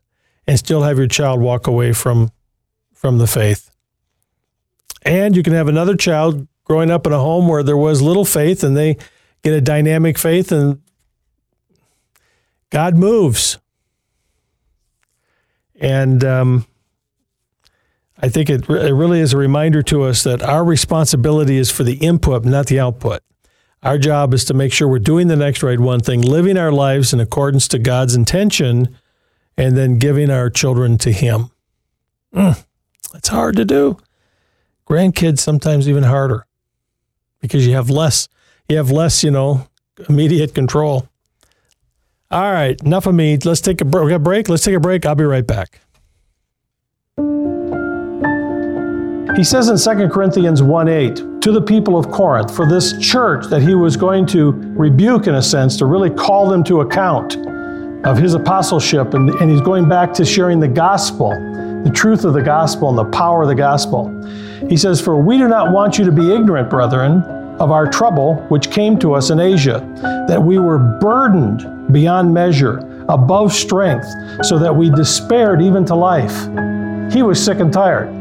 and 0.46 0.60
still 0.60 0.84
have 0.84 0.98
your 0.98 1.08
child 1.08 1.42
walk 1.42 1.68
away 1.68 1.94
from 1.94 2.32
from 2.94 3.18
the 3.18 3.28
faith. 3.28 3.70
And 5.04 5.36
you 5.36 5.44
can 5.44 5.54
have 5.54 5.68
another 5.68 5.96
child 5.96 6.48
growing 6.64 6.92
up 6.92 7.08
in 7.08 7.14
a 7.14 7.20
home 7.20 7.48
where 7.48 7.64
there 7.64 7.78
was 7.78 8.02
little 8.02 8.26
faith 8.26 8.64
and 8.64 8.76
they 8.76 8.98
get 9.42 9.54
a 9.54 9.62
dynamic 9.62 10.18
faith 10.18 10.52
and 10.52 10.82
God 12.70 12.98
moves. 12.98 13.58
And 15.80 16.24
um, 16.24 16.66
I 18.20 18.30
think 18.30 18.50
it, 18.50 18.68
it 18.70 18.94
really 18.94 19.20
is 19.20 19.34
a 19.34 19.38
reminder 19.38 19.84
to 19.84 20.04
us 20.04 20.24
that 20.24 20.42
our 20.42 20.64
responsibility 20.64 21.58
is 21.58 21.70
for 21.70 21.84
the 21.84 21.96
input, 21.96 22.46
not 22.46 22.68
the 22.68 22.80
output. 22.80 23.22
Our 23.84 23.98
job 23.98 24.34
is 24.34 24.44
to 24.46 24.54
make 24.54 24.74
sure 24.74 24.88
we're 24.88 25.00
doing 25.00 25.28
the 25.28 25.36
next 25.36 25.62
right 25.62 25.80
one 25.80 26.00
thing, 26.00 26.22
living 26.22 26.58
our 26.58 26.72
lives 26.72 27.14
in 27.14 27.20
accordance 27.20 27.68
to 27.70 27.80
God's 27.80 28.16
intention 28.16 28.98
and 29.56 29.78
then 29.78 30.00
giving 30.00 30.32
our 30.32 30.50
children 30.50 30.98
to 31.00 31.12
Him. 31.12 31.52
Mm, 32.34 32.64
it's 33.14 33.30
hard 33.30 33.56
to 33.58 33.66
do. 33.66 33.98
Grandkids 34.88 35.40
sometimes 35.40 35.88
even 35.88 36.04
harder 36.04 36.46
because 37.40 37.68
you 37.68 37.74
have 37.76 37.90
less, 37.90 38.28
you 38.68 38.78
have 38.78 38.90
less, 38.90 39.24
you 39.24 39.32
know, 39.32 39.68
immediate 40.10 40.56
control. 40.56 41.08
All 42.30 42.52
right, 42.52 42.80
enough 42.82 43.06
of 43.06 43.16
me. 43.16 43.38
Let's 43.38 43.62
take 43.62 43.80
a, 43.80 43.86
br- 43.86 44.04
we 44.04 44.10
got 44.10 44.18
a 44.18 44.20
break. 44.20 44.50
Let's 44.50 44.64
take 44.64 44.76
a 44.76 44.80
break. 44.80 45.06
I'll 45.06 45.16
be 45.16 45.24
right 45.24 45.46
back. 45.46 45.82
He 49.38 49.44
says 49.44 49.70
in 49.70 49.78
2 49.78 50.10
Corinthians 50.10 50.64
1 50.64 50.88
8, 50.88 51.16
to 51.42 51.52
the 51.52 51.62
people 51.62 51.96
of 51.96 52.10
Corinth, 52.10 52.56
for 52.56 52.68
this 52.68 52.98
church 52.98 53.46
that 53.52 53.62
he 53.62 53.76
was 53.76 53.96
going 53.96 54.26
to 54.26 54.52
rebuke, 54.52 55.28
in 55.28 55.36
a 55.36 55.44
sense, 55.44 55.78
to 55.78 55.86
really 55.86 56.10
call 56.10 56.50
them 56.50 56.64
to 56.64 56.82
account 56.82 57.38
of 58.04 58.18
his 58.18 58.34
apostleship. 58.34 59.14
And, 59.14 59.30
and 59.30 59.52
he's 59.52 59.62
going 59.62 59.88
back 59.88 60.12
to 60.16 60.26
sharing 60.26 60.60
the 60.60 60.68
gospel, 60.68 61.30
the 61.84 61.92
truth 61.94 62.26
of 62.26 62.34
the 62.34 62.42
gospel, 62.42 62.90
and 62.90 62.98
the 62.98 63.16
power 63.16 63.44
of 63.44 63.48
the 63.48 63.54
gospel. 63.54 64.10
He 64.70 64.76
says, 64.76 65.00
For 65.00 65.16
we 65.16 65.38
do 65.38 65.48
not 65.48 65.72
want 65.72 66.00
you 66.00 66.06
to 66.06 66.12
be 66.12 66.34
ignorant, 66.34 66.72
brethren, 66.72 67.22
of 67.60 67.70
our 67.70 67.86
trouble 67.86 68.38
which 68.50 68.72
came 68.72 68.98
to 69.00 69.14
us 69.14 69.30
in 69.30 69.40
Asia, 69.40 69.88
that 70.28 70.42
we 70.42 70.58
were 70.58 70.80
burdened 71.00 71.94
beyond 71.94 72.34
measure, 72.34 72.80
above 73.08 73.54
strength, 73.54 74.08
so 74.42 74.58
that 74.58 74.76
we 74.76 74.90
despaired 74.90 75.62
even 75.62 75.86
to 75.86 75.94
life. 75.94 76.34
He 77.14 77.22
was 77.22 77.44
sick 77.44 77.60
and 77.60 77.72
tired. 77.72 78.17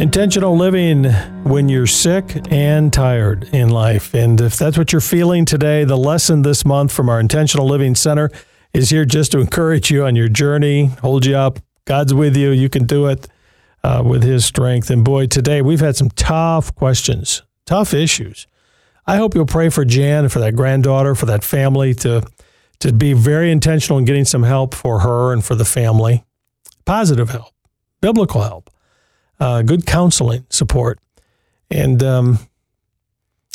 Intentional 0.00 0.56
living 0.56 1.04
when 1.44 1.68
you're 1.68 1.86
sick 1.86 2.36
and 2.50 2.92
tired 2.92 3.48
in 3.54 3.68
life. 3.68 4.12
And 4.12 4.40
if 4.40 4.56
that's 4.56 4.76
what 4.76 4.90
you're 4.90 5.00
feeling 5.00 5.44
today, 5.44 5.84
the 5.84 5.96
lesson 5.96 6.42
this 6.42 6.64
month 6.64 6.90
from 6.90 7.08
our 7.08 7.20
Intentional 7.20 7.64
Living 7.64 7.94
Center 7.94 8.28
is 8.72 8.90
here 8.90 9.04
just 9.04 9.30
to 9.32 9.38
encourage 9.38 9.92
you 9.92 10.04
on 10.04 10.16
your 10.16 10.28
journey, 10.28 10.86
hold 10.86 11.24
you 11.24 11.36
up. 11.36 11.60
God's 11.84 12.12
with 12.12 12.36
you. 12.36 12.50
You 12.50 12.68
can 12.68 12.86
do 12.86 13.06
it 13.06 13.28
uh, 13.84 14.02
with 14.04 14.24
His 14.24 14.44
strength. 14.44 14.90
And 14.90 15.04
boy, 15.04 15.28
today 15.28 15.62
we've 15.62 15.80
had 15.80 15.94
some 15.94 16.10
tough 16.10 16.74
questions, 16.74 17.42
tough 17.64 17.94
issues. 17.94 18.48
I 19.06 19.16
hope 19.16 19.36
you'll 19.36 19.46
pray 19.46 19.68
for 19.68 19.84
Jan, 19.84 20.28
for 20.28 20.40
that 20.40 20.56
granddaughter, 20.56 21.14
for 21.14 21.26
that 21.26 21.44
family 21.44 21.94
to 21.94 22.22
to 22.80 22.92
be 22.92 23.12
very 23.12 23.52
intentional 23.52 23.98
in 23.98 24.04
getting 24.04 24.24
some 24.24 24.42
help 24.42 24.74
for 24.74 25.00
her 25.00 25.32
and 25.32 25.44
for 25.44 25.54
the 25.54 25.64
family, 25.64 26.24
positive 26.84 27.30
help, 27.30 27.54
biblical 28.00 28.42
help 28.42 28.70
uh, 29.40 29.62
good 29.62 29.86
counseling 29.86 30.46
support, 30.50 30.98
and 31.70 32.02
um, 32.02 32.38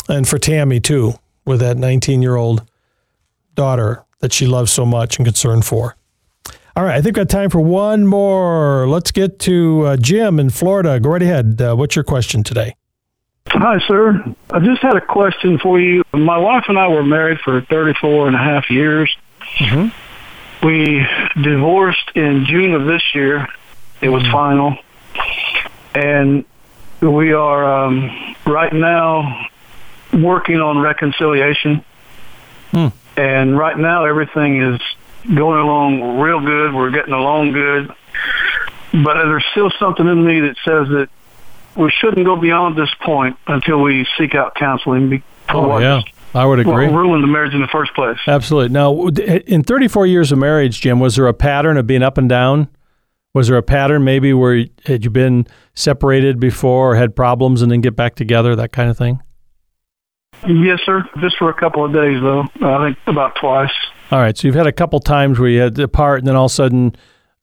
and 0.07 0.27
for 0.27 0.37
Tammy 0.37 0.79
too, 0.79 1.13
with 1.45 1.59
that 1.59 1.77
19 1.77 2.21
year 2.21 2.35
old 2.35 2.67
daughter 3.55 4.03
that 4.19 4.33
she 4.33 4.45
loves 4.45 4.71
so 4.71 4.85
much 4.85 5.17
and 5.17 5.25
concerned 5.25 5.65
for. 5.65 5.95
All 6.75 6.83
right, 6.83 6.95
I 6.95 7.01
think 7.01 7.17
we've 7.17 7.27
got 7.27 7.29
time 7.29 7.49
for 7.49 7.59
one 7.59 8.05
more. 8.05 8.87
Let's 8.87 9.11
get 9.11 9.39
to 9.39 9.85
uh, 9.85 9.97
Jim 9.97 10.39
in 10.39 10.49
Florida. 10.49 10.99
Go 10.99 11.09
right 11.09 11.21
ahead. 11.21 11.61
Uh, 11.61 11.75
what's 11.75 11.95
your 11.95 12.03
question 12.03 12.43
today? 12.43 12.75
Hi, 13.47 13.79
sir. 13.87 14.35
I 14.51 14.59
just 14.59 14.81
had 14.81 14.95
a 14.95 15.01
question 15.01 15.57
for 15.57 15.79
you. 15.79 16.03
My 16.13 16.37
wife 16.37 16.65
and 16.67 16.77
I 16.77 16.87
were 16.87 17.03
married 17.03 17.39
for 17.39 17.61
34 17.61 18.27
and 18.27 18.35
a 18.35 18.39
half 18.39 18.69
years. 18.69 19.13
Mm-hmm. 19.57 20.65
We 20.65 21.05
divorced 21.41 22.11
in 22.15 22.45
June 22.45 22.73
of 22.73 22.85
this 22.85 23.01
year. 23.13 23.47
It 24.01 24.09
was 24.09 24.23
final 24.31 24.77
and 25.95 26.45
we 27.01 27.33
are 27.33 27.85
um, 27.85 28.35
right 28.45 28.73
now 28.73 29.47
working 30.13 30.59
on 30.59 30.79
reconciliation. 30.79 31.83
Hmm. 32.71 32.87
And 33.15 33.57
right 33.57 33.77
now, 33.77 34.05
everything 34.05 34.61
is 34.61 34.81
going 35.23 35.59
along 35.59 36.19
real 36.19 36.39
good. 36.39 36.73
We're 36.73 36.91
getting 36.91 37.13
along 37.13 37.51
good, 37.51 37.93
but 38.91 39.13
there's 39.15 39.45
still 39.51 39.71
something 39.79 40.07
in 40.07 40.25
me 40.25 40.39
that 40.41 40.55
says 40.63 40.87
that 40.89 41.09
we 41.75 41.91
shouldn't 41.91 42.25
go 42.25 42.35
beyond 42.35 42.77
this 42.77 42.93
point 43.01 43.37
until 43.47 43.81
we 43.81 44.07
seek 44.17 44.35
out 44.35 44.55
counseling. 44.55 45.23
Oh, 45.49 45.77
yeah. 45.79 46.01
I 46.33 46.45
would 46.45 46.65
what 46.65 46.73
agree. 46.73 46.87
ruined 46.87 47.23
the 47.23 47.27
marriage 47.27 47.55
in 47.55 47.61
the 47.61 47.67
first 47.67 47.93
place. 47.95 48.19
Absolutely. 48.27 48.69
Now, 48.69 49.07
in 49.07 49.63
34 49.63 50.05
years 50.05 50.31
of 50.31 50.37
marriage, 50.37 50.79
Jim, 50.79 50.99
was 50.99 51.15
there 51.15 51.27
a 51.27 51.33
pattern 51.33 51.75
of 51.77 51.87
being 51.87 52.03
up 52.03 52.19
and 52.19 52.29
down? 52.29 52.67
Was 53.33 53.47
there 53.47 53.57
a 53.57 53.63
pattern 53.63 54.03
maybe 54.03 54.33
where 54.33 54.65
had 54.85 55.03
you 55.03 55.11
been 55.11 55.45
separated 55.75 56.39
before 56.39 56.91
or 56.93 56.95
had 56.95 57.15
problems 57.15 57.61
and 57.61 57.71
then 57.71 57.81
get 57.81 57.95
back 57.95 58.15
together, 58.15 58.55
that 58.55 58.71
kind 58.71 58.89
of 58.89 58.97
thing? 58.97 59.21
Yes, 60.47 60.79
sir. 60.85 61.03
Just 61.19 61.37
for 61.37 61.49
a 61.49 61.53
couple 61.53 61.83
of 61.85 61.93
days, 61.93 62.21
though. 62.21 62.43
I 62.65 62.87
think 62.87 62.97
about 63.07 63.35
twice. 63.39 63.71
All 64.11 64.19
right. 64.19 64.37
So 64.37 64.47
you've 64.47 64.55
had 64.55 64.67
a 64.67 64.71
couple 64.71 64.99
times 64.99 65.37
where 65.37 65.49
you 65.49 65.59
had 65.59 65.75
to 65.75 65.83
apart 65.83 66.19
and 66.19 66.27
then 66.27 66.35
all 66.35 66.45
of 66.45 66.51
a 66.51 66.53
sudden 66.55 66.95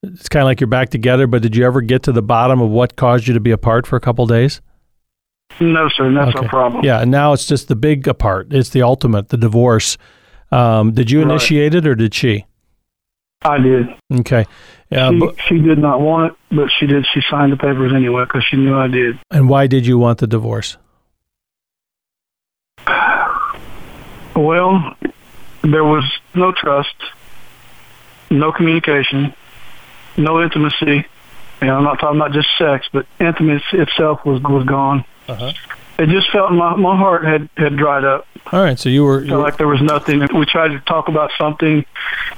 it's 0.03 0.29
kind 0.29 0.42
of 0.42 0.46
like 0.46 0.61
you're 0.61 0.66
back 0.68 0.88
together. 0.90 1.27
But 1.27 1.42
did 1.42 1.55
you 1.55 1.64
ever 1.64 1.81
get 1.83 2.03
to 2.05 2.12
the 2.12 2.22
bottom 2.22 2.61
of 2.61 2.70
what 2.70 2.96
caused 2.96 3.29
you 3.29 3.35
to 3.35 3.40
be 3.40 3.51
apart 3.51 3.87
for 3.87 3.96
a 3.96 4.01
couple 4.01 4.27
days? 4.27 4.61
No, 5.61 5.88
sir. 5.94 6.12
That's 6.12 6.35
Okay. 6.35 6.44
no 6.46 6.49
problem. 6.49 6.85
Yeah. 6.85 7.01
And 7.01 7.11
now 7.11 7.33
it's 7.33 7.46
just 7.46 7.68
the 7.68 7.77
big 7.77 8.09
apart. 8.09 8.49
It's 8.51 8.70
the 8.70 8.83
ultimate, 8.83 9.29
the 9.29 9.37
divorce. 9.37 9.96
Um, 10.51 10.92
did 10.92 11.11
you 11.11 11.20
Right. 11.22 11.31
initiate 11.31 11.75
it 11.75 11.87
or 11.87 11.94
did 11.94 12.14
she? 12.14 12.46
I 13.42 13.59
did. 13.59 13.87
Okay. 14.20 14.44
Yeah. 14.90 15.11
she, 15.11 15.18
but, 15.18 15.35
she 15.49 15.59
did 15.59 15.79
not 15.79 16.01
want 16.01 16.33
it, 16.33 16.38
but 16.57 16.68
she 16.79 16.87
did. 16.87 17.07
She 17.12 17.20
signed 17.31 17.53
the 17.53 17.57
papers 17.57 17.92
anyway 17.94 18.25
because 18.25 18.44
she 18.44 18.57
knew 18.57 18.77
I 18.77 18.88
did. 18.88 19.18
and 19.31 19.49
why 19.49 19.66
did 19.66 19.87
you 19.87 19.99
want 19.99 20.18
the 20.18 20.27
divorce? 20.27 20.77
Well, 24.35 24.94
there 25.62 25.85
was 25.85 26.05
no 26.35 26.53
trust, 26.53 26.94
no 28.31 28.53
communication, 28.53 29.35
no 30.16 30.42
intimacy. 30.42 31.07
You 31.62 31.66
know, 31.68 31.77
I'm 31.77 31.85
not 31.85 31.99
talking 31.99 32.20
about 32.20 32.33
just 32.33 32.49
sex, 32.59 32.87
but 32.92 33.07
intimacy 33.18 33.79
itself 33.79 34.25
was 34.27 34.42
was 34.42 34.66
gone. 34.66 35.05
Uh-huh. 35.27 35.53
It 35.99 36.09
just 36.11 36.31
felt 36.31 36.53
my 36.53 36.77
my 36.77 36.96
heart 36.96 37.25
had 37.25 37.49
had 37.57 37.77
dried 37.77 38.05
up. 38.05 38.27
All 38.52 38.62
right. 38.62 38.78
So 38.78 38.88
you 38.88 39.04
were, 39.04 39.24
you 39.24 39.37
like 39.37 39.56
there 39.59 39.68
was 39.68 39.82
nothing. 39.82 40.20
We 40.35 40.46
tried 40.46 40.68
to 40.68 40.80
talk 40.80 41.09
about 41.09 41.30
something, 41.38 41.85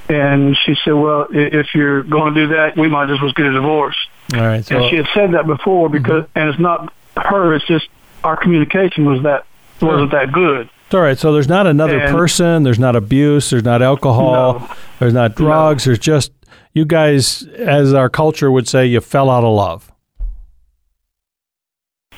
and 0.07 0.57
she 0.65 0.75
said, 0.83 0.93
"Well, 0.93 1.27
if 1.29 1.75
you're 1.75 2.03
going 2.03 2.33
to 2.33 2.47
do 2.47 2.53
that, 2.55 2.77
we 2.77 2.87
might 2.87 3.09
as 3.09 3.21
well 3.21 3.31
get 3.31 3.45
a 3.45 3.53
divorce." 3.53 3.95
all 4.33 4.41
right. 4.41 4.65
So 4.65 4.77
and 4.77 4.89
she 4.89 4.95
had 4.95 5.07
said 5.13 5.33
that 5.33 5.45
before 5.47 5.89
because, 5.89 6.23
mm-hmm. 6.23 6.39
and 6.39 6.49
it's 6.49 6.59
not 6.59 6.93
her. 7.15 7.53
It's 7.53 7.65
just 7.67 7.87
our 8.23 8.37
communication 8.37 9.05
was 9.05 9.23
that 9.23 9.45
wasn't 9.81 10.11
that 10.11 10.31
good. 10.31 10.69
All 10.91 11.01
right. 11.01 11.17
So 11.17 11.31
there's 11.31 11.47
not 11.47 11.67
another 11.67 11.99
And- 11.99 12.15
person. 12.15 12.63
There's 12.63 12.79
not 12.79 12.95
abuse. 12.95 13.49
There's 13.49 13.63
not 13.63 13.81
alcohol. 13.81 14.59
No. 14.59 14.75
There's 14.99 15.13
not 15.13 15.35
drugs. 15.35 15.85
There's 15.85 15.99
just 15.99 16.31
you 16.73 16.85
guys, 16.85 17.43
as 17.43 17.93
our 17.93 18.09
culture 18.09 18.51
would 18.51 18.67
say, 18.67 18.85
you 18.85 19.01
fell 19.01 19.29
out 19.29 19.43
of 19.43 19.53
love. 19.53 19.88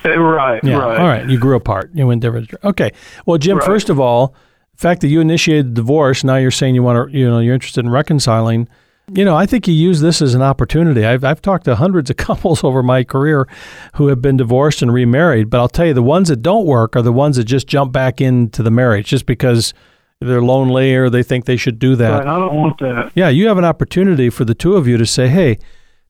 Eh, 0.04 0.10
Right, 0.16 0.64
Yeah. 0.64 0.78
right. 0.78 1.00
All 1.00 1.08
right. 1.08 1.30
You 1.30 1.38
grew 1.38 1.56
apart. 1.56 1.92
You 1.94 2.08
went 2.08 2.22
different. 2.22 2.52
Okay. 2.64 2.92
Well, 3.26 3.38
Jim. 3.38 3.58
Right. 3.58 3.66
First 3.66 3.90
of 3.90 4.00
all, 4.00 4.36
the 4.76 4.78
fact 4.82 5.02
that 5.02 5.08
you 5.08 5.22
initiated 5.22 5.68
the 5.76 5.82
divorce. 5.82 6.24
Now 6.24 6.38
you're 6.38 6.52
saying 6.52 6.76
you 6.76 6.84
want 6.84 7.12
to. 7.12 7.18
You 7.18 7.30
know, 7.30 7.40
you're 7.40 7.54
interested 7.54 7.86
in 7.86 7.92
reconciling. 7.92 8.68
You 9.14 9.26
know, 9.26 9.36
I 9.36 9.46
think 9.46 9.68
you 9.68 9.74
use 9.74 10.00
this 10.00 10.22
as 10.22 10.36
an 10.36 10.42
opportunity. 10.42 11.06
I've 11.06 11.24
I've 11.24 11.42
talked 11.42 11.66
to 11.66 11.76
hundreds 11.76 12.10
of 12.10 12.18
couples 12.28 12.64
over 12.64 12.82
my 12.82 13.04
career 13.04 13.48
who 13.96 14.08
have 14.08 14.22
been 14.22 14.38
divorced 14.38 14.82
and 14.82 14.94
remarried. 14.94 15.50
But 15.50 15.60
I'll 15.60 15.68
tell 15.70 15.86
you, 15.88 15.94
the 15.94 16.02
ones 16.04 16.30
that 16.30 16.42
don't 16.42 16.66
work 16.66 16.96
are 16.96 17.02
the 17.02 17.12
ones 17.14 17.36
that 17.38 17.44
just 17.44 17.68
jump 17.68 17.92
back 17.92 18.22
into 18.22 18.64
the 18.64 18.72
marriage 18.72 19.08
just 19.08 19.26
because 19.26 19.74
they're 20.22 20.42
lonely 20.42 20.96
or 20.96 21.10
they 21.10 21.24
think 21.24 21.46
they 21.46 21.58
should 21.58 21.78
do 21.80 21.96
that. 21.96 22.12
Right, 22.20 22.28
I 22.28 22.40
don't 22.40 22.54
want 22.56 22.78
that. 22.80 23.12
Yeah, 23.16 23.30
you 23.30 23.48
have 23.48 23.58
an 23.58 23.66
opportunity 23.66 24.30
for 24.30 24.46
the 24.46 24.54
two 24.54 24.76
of 24.78 24.88
you 24.88 24.98
to 24.98 25.06
say, 25.06 25.28
hey, 25.28 25.58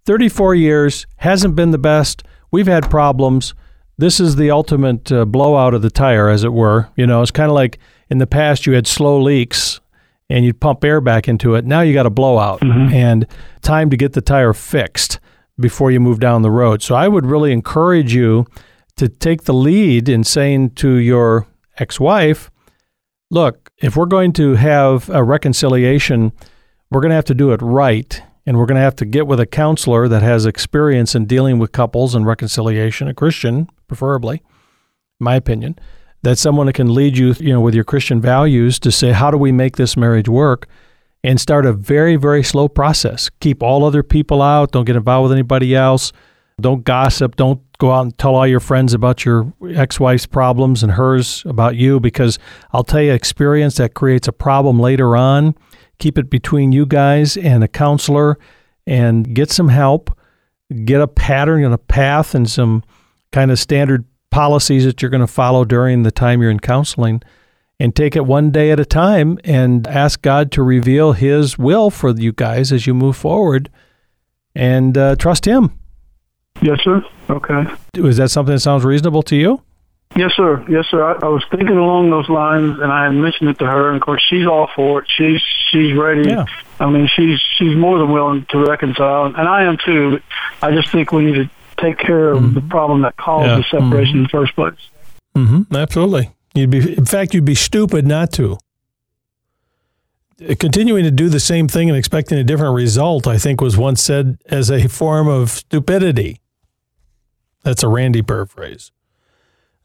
34 0.06 0.54
years 0.56 1.08
hasn't 1.18 1.56
been 1.56 1.72
the 1.72 1.78
best. 1.78 2.24
We've 2.52 2.68
had 2.68 2.90
problems. 2.90 3.54
This 4.02 4.20
is 4.20 4.36
the 4.36 4.50
ultimate 4.50 5.12
uh, 5.12 5.26
blowout 5.26 5.76
of 5.76 5.84
the 5.84 5.92
tire, 5.92 6.28
as 6.28 6.44
it 6.44 6.52
were. 6.54 6.90
You 6.96 7.06
know, 7.06 7.22
it's 7.22 7.30
kind 7.30 7.52
of 7.52 7.54
like 7.54 7.78
in 8.10 8.18
the 8.18 8.26
past 8.26 8.66
you 8.66 8.74
had 8.74 8.88
slow 8.88 9.22
leaks 9.22 9.80
and 10.28 10.44
you'd 10.44 10.60
pump 10.60 10.84
air 10.84 11.00
back 11.02 11.28
into 11.28 11.54
it. 11.54 11.66
Now 11.66 11.82
you 11.82 11.94
got 11.94 12.08
a 12.08 12.10
blowout 12.10 12.64
and 12.64 13.28
time 13.62 13.92
to 13.92 13.98
get 13.98 14.14
the 14.14 14.22
tire 14.22 14.54
fixed 14.54 15.20
before 15.60 15.92
you 15.92 16.00
move 16.00 16.20
down 16.20 16.42
the 16.42 16.50
road. 16.50 16.82
So 16.82 16.96
I 16.96 17.08
would 17.08 17.28
really 17.28 17.52
encourage 17.52 18.12
you 18.12 18.48
to 18.96 19.08
take 19.08 19.44
the 19.44 19.54
lead 19.54 20.10
in 20.10 20.24
saying 20.24 20.72
to 20.78 20.96
your 20.96 21.46
ex 21.78 22.00
wife, 22.00 22.50
look, 23.30 23.70
if 23.84 23.96
we're 23.96 24.08
going 24.08 24.34
to 24.34 24.56
have 24.56 25.12
a 25.12 25.24
reconciliation, 25.24 26.32
we're 26.90 27.02
going 27.02 27.12
to 27.12 27.16
have 27.16 27.26
to 27.26 27.36
do 27.36 27.52
it 27.52 27.62
right. 27.62 28.20
And 28.48 28.58
we're 28.58 28.66
going 28.66 28.78
to 28.78 28.82
have 28.82 28.96
to 28.96 29.06
get 29.06 29.28
with 29.28 29.40
a 29.40 29.46
counselor 29.46 30.08
that 30.08 30.24
has 30.24 30.48
experience 30.48 31.14
in 31.14 31.28
dealing 31.28 31.60
with 31.60 31.72
couples 31.72 32.16
and 32.16 32.26
reconciliation, 32.26 33.08
a 33.08 33.14
Christian, 33.14 33.70
preferably, 33.92 34.42
my 35.20 35.36
opinion, 35.36 35.78
that 36.24 36.38
someone 36.38 36.68
that 36.68 36.74
can 36.74 36.94
lead 36.94 37.18
you, 37.18 37.34
you 37.40 37.54
know, 37.54 37.62
with 37.62 37.76
your 37.76 37.84
Christian 37.84 38.22
values 38.22 38.80
to 38.80 38.92
say, 38.92 39.12
how 39.12 39.32
do 39.32 39.38
we 39.38 39.52
make 39.52 39.78
this 39.78 39.98
marriage 39.98 40.30
work? 40.30 40.68
And 41.24 41.40
start 41.40 41.66
a 41.66 41.74
very, 41.74 42.16
very 42.16 42.44
slow 42.44 42.68
process. 42.68 43.30
Keep 43.42 43.62
all 43.62 43.84
other 43.84 44.02
people 44.02 44.42
out. 44.42 44.72
Don't 44.72 44.86
get 44.86 44.96
involved 44.96 45.24
with 45.30 45.34
anybody 45.34 45.76
else. 45.76 46.12
Don't 46.60 46.84
gossip. 46.84 47.36
Don't 47.36 47.62
go 47.78 47.92
out 47.92 48.02
and 48.02 48.18
tell 48.18 48.36
all 48.36 48.48
your 48.48 48.60
friends 48.60 48.94
about 48.94 49.24
your 49.24 49.54
ex 49.70 50.00
wife's 50.00 50.26
problems 50.26 50.82
and 50.82 50.94
hers 50.94 51.44
about 51.46 51.76
you 51.76 52.00
because 52.00 52.40
I'll 52.72 52.84
tell 52.84 53.02
you, 53.02 53.14
experience 53.14 53.76
that 53.76 53.94
creates 53.94 54.28
a 54.28 54.32
problem 54.32 54.80
later 54.80 55.16
on 55.16 55.56
keep 56.02 56.18
it 56.18 56.30
between 56.30 56.74
you 56.74 56.86
guys 56.86 57.38
and 57.38 57.64
a 57.64 57.68
counselor 57.68 58.38
and 58.86 59.34
get 59.34 59.52
some 59.52 59.70
help, 59.70 60.18
get 60.84 61.00
a 61.00 61.08
pattern 61.08 61.64
and 61.64 61.74
a 61.74 61.78
path 61.78 62.36
and 62.36 62.50
some 62.50 62.84
kind 63.32 63.52
of 63.52 63.60
standard 63.60 64.06
policies 64.30 64.86
that 64.86 65.02
you're 65.02 65.12
going 65.12 65.22
to 65.22 65.28
follow 65.28 65.66
during 65.66 66.04
the 66.04 66.12
time 66.12 66.42
you're 66.42 66.52
in 66.52 66.60
counseling 66.60 67.22
and 67.80 67.96
take 67.96 68.16
it 68.16 68.26
one 68.26 68.52
day 68.52 68.72
at 68.72 68.80
a 68.80 68.86
time 68.86 69.40
and 69.44 69.88
ask 69.88 70.22
God 70.22 70.52
to 70.54 70.64
reveal 70.64 71.14
His 71.14 71.58
will 71.58 71.90
for 71.90 72.12
you 72.12 72.32
guys 72.32 72.72
as 72.72 72.86
you 72.86 72.94
move 72.94 73.18
forward 73.18 73.70
and 74.56 74.98
uh, 74.98 75.16
trust 75.16 75.46
Him. 75.46 75.78
Yes, 76.62 76.80
sir. 76.84 77.04
Okay. 77.30 77.64
Is 77.96 78.18
that 78.18 78.30
something 78.30 78.54
that 78.54 78.60
sounds 78.60 78.84
reasonable 78.84 79.24
to 79.24 79.36
you? 79.36 79.64
Yes, 80.16 80.34
sir. 80.36 80.64
Yes, 80.70 80.86
sir. 80.92 81.04
I, 81.04 81.26
I 81.26 81.30
was 81.30 81.44
thinking 81.50 81.78
along 81.78 82.10
those 82.10 82.28
lines, 82.28 82.80
and 82.80 82.92
I 82.92 83.06
had 83.06 83.14
mentioned 83.14 83.50
it 83.50 83.60
to 83.60 83.66
her, 83.66 83.88
and 83.88 83.96
of 83.96 84.04
course, 84.04 84.22
she's 84.30 84.46
all 84.46 84.70
for 84.76 85.02
it. 85.02 85.08
She's 85.10 85.42
she's 85.72 85.96
ready. 85.96 86.30
Yeah. 86.30 86.46
I 86.80 86.90
mean, 86.90 87.08
she's 87.16 87.40
she's 87.58 87.76
more 87.76 87.98
than 87.98 88.12
willing 88.12 88.46
to 88.50 88.58
reconcile, 88.60 89.26
and 89.26 89.38
I 89.38 89.64
am 89.64 89.78
too. 89.84 90.12
But 90.12 90.22
I 90.62 90.76
just 90.76 90.92
think 90.92 91.14
we 91.14 91.26
need 91.26 91.36
to 91.36 91.50
take 91.82 91.98
care 91.98 92.32
of 92.32 92.40
Mhm. 92.44 92.54
the 92.56 92.62
problem 92.62 93.02
that 93.02 93.18
caused 93.18 93.48
Yeah. 93.48 93.58
the 93.58 93.64
separation 93.64 94.18
in 94.18 94.24
the 94.24 94.30
first 94.30 94.56
place. 94.56 94.74
Mm-hmm. 95.36 95.76
Absolutely. 95.76 96.30
You'd 96.54 96.70
be, 96.70 96.98
in 96.98 97.06
fact, 97.06 97.34
you'd 97.34 97.46
be 97.46 97.56
stupid 97.56 98.06
not 98.06 98.32
to. 98.34 98.58
Uh, 100.50 100.56
Continuing 100.60 101.04
to 101.04 101.12
do 101.12 101.30
the 101.30 101.40
same 101.40 101.68
thing 101.68 101.90
and 101.90 101.98
expecting 101.98 102.38
a 102.38 102.44
different 102.44 102.76
result, 102.76 103.28
I 103.28 103.38
think, 103.38 103.62
was 103.62 103.78
once 103.78 104.02
said 104.02 104.38
as 104.48 104.70
a 104.70 104.88
form 104.88 105.28
of 105.28 105.50
stupidity. 105.50 106.40
That's 107.64 107.84
a 107.84 107.88
Randy 107.88 108.22
paraphrase. 108.22 108.92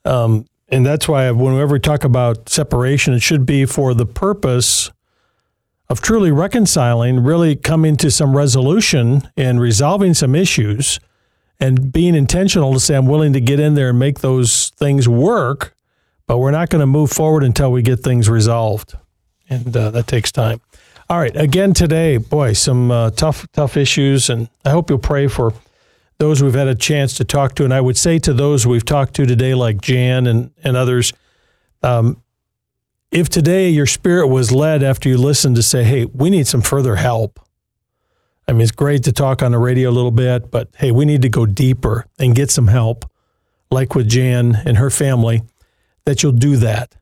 Um, 0.05 0.47
and 0.69 0.85
that's 0.87 1.07
why 1.07 1.31
whenever 1.31 1.75
we 1.75 1.81
talk 1.81 2.05
about 2.05 2.49
separation, 2.49 3.13
it 3.15 3.21
should 3.23 3.45
be 3.47 3.67
for 3.67 3.93
the 3.95 4.07
purpose 4.07 4.91
of 5.89 6.01
truly 6.01 6.33
reconciling, 6.33 7.21
really 7.23 7.55
coming 7.55 7.97
to 7.99 8.11
some 8.11 8.37
resolution 8.37 9.29
and 9.37 9.61
resolving 9.61 10.15
some 10.15 10.35
issues 10.35 10.99
and 11.59 11.93
being 11.93 12.15
intentional 12.15 12.73
to 12.73 12.81
say, 12.81 12.97
I'm 12.97 13.07
willing 13.07 13.33
to 13.33 13.41
get 13.41 13.61
in 13.61 13.75
there 13.75 13.91
and 13.91 13.99
make 13.99 14.21
those 14.21 14.71
things 14.71 15.09
work, 15.09 15.75
but 16.27 16.39
we're 16.39 16.51
not 16.51 16.69
going 16.69 16.81
to 16.81 16.87
move 16.87 17.11
forward 17.11 17.43
until 17.43 17.73
we 17.73 17.83
get 17.83 18.01
things 18.01 18.29
resolved. 18.29 18.95
And 19.49 19.77
uh, 19.77 19.91
that 19.91 20.07
takes 20.07 20.33
time. 20.33 20.61
All 21.09 21.19
right. 21.19 21.35
Again, 21.37 21.73
today, 21.73 22.17
boy, 22.17 22.53
some 22.53 22.91
uh, 22.91 23.11
tough, 23.11 23.47
tough 23.53 23.77
issues. 23.77 24.29
And 24.29 24.49
I 24.65 24.71
hope 24.71 24.91
you'll 24.91 24.99
pray 24.99 25.29
for 25.29 25.55
those 26.19 26.43
we've 26.43 26.55
had 26.55 26.69
a 26.69 26.75
chance 26.75 27.15
to 27.19 27.25
talk 27.25 27.55
to. 27.55 27.65
And 27.65 27.73
I 27.73 27.81
would 27.81 27.97
say 27.97 28.19
to 28.21 28.33
those 28.33 28.67
we've 28.67 28.85
talked 28.85 29.15
to 29.15 29.27
today, 29.27 29.55
like 29.55 29.81
Jan 29.81 30.27
and, 30.27 30.51
and 30.65 30.77
others, 30.77 31.13
um, 31.83 32.23
if 33.13 33.29
today 33.29 33.69
your 33.69 33.87
spirit 33.87 34.27
was 34.27 34.51
led 34.51 34.83
after 34.83 35.09
you 35.09 35.17
listened 35.17 35.57
to 35.57 35.63
say, 35.63 35.85
hey, 35.85 36.07
we 36.07 36.29
need 36.29 36.47
some 36.49 36.61
further 36.61 36.97
help. 36.97 37.39
I 38.49 38.53
mean, 38.53 38.61
it's 38.61 38.71
great 38.71 39.05
to 39.05 39.13
talk 39.13 39.43
on 39.43 39.53
the 39.53 39.59
radio 39.59 39.91
a 39.91 39.93
little 39.93 40.13
bit, 40.13 40.51
but 40.51 40.69
hey, 40.77 40.93
we 40.93 41.05
need 41.05 41.23
to 41.23 41.29
go 41.29 41.47
deeper 41.47 42.07
and 42.19 42.35
get 42.35 42.51
some 42.51 42.69
help, 42.69 43.05
like 43.71 43.95
with 43.95 44.09
Jan 44.09 44.63
and 44.65 44.77
her 44.77 44.91
family, 44.91 45.43
that 46.05 46.23
you'll 46.23 46.33
do 46.33 46.57
that. 46.57 46.95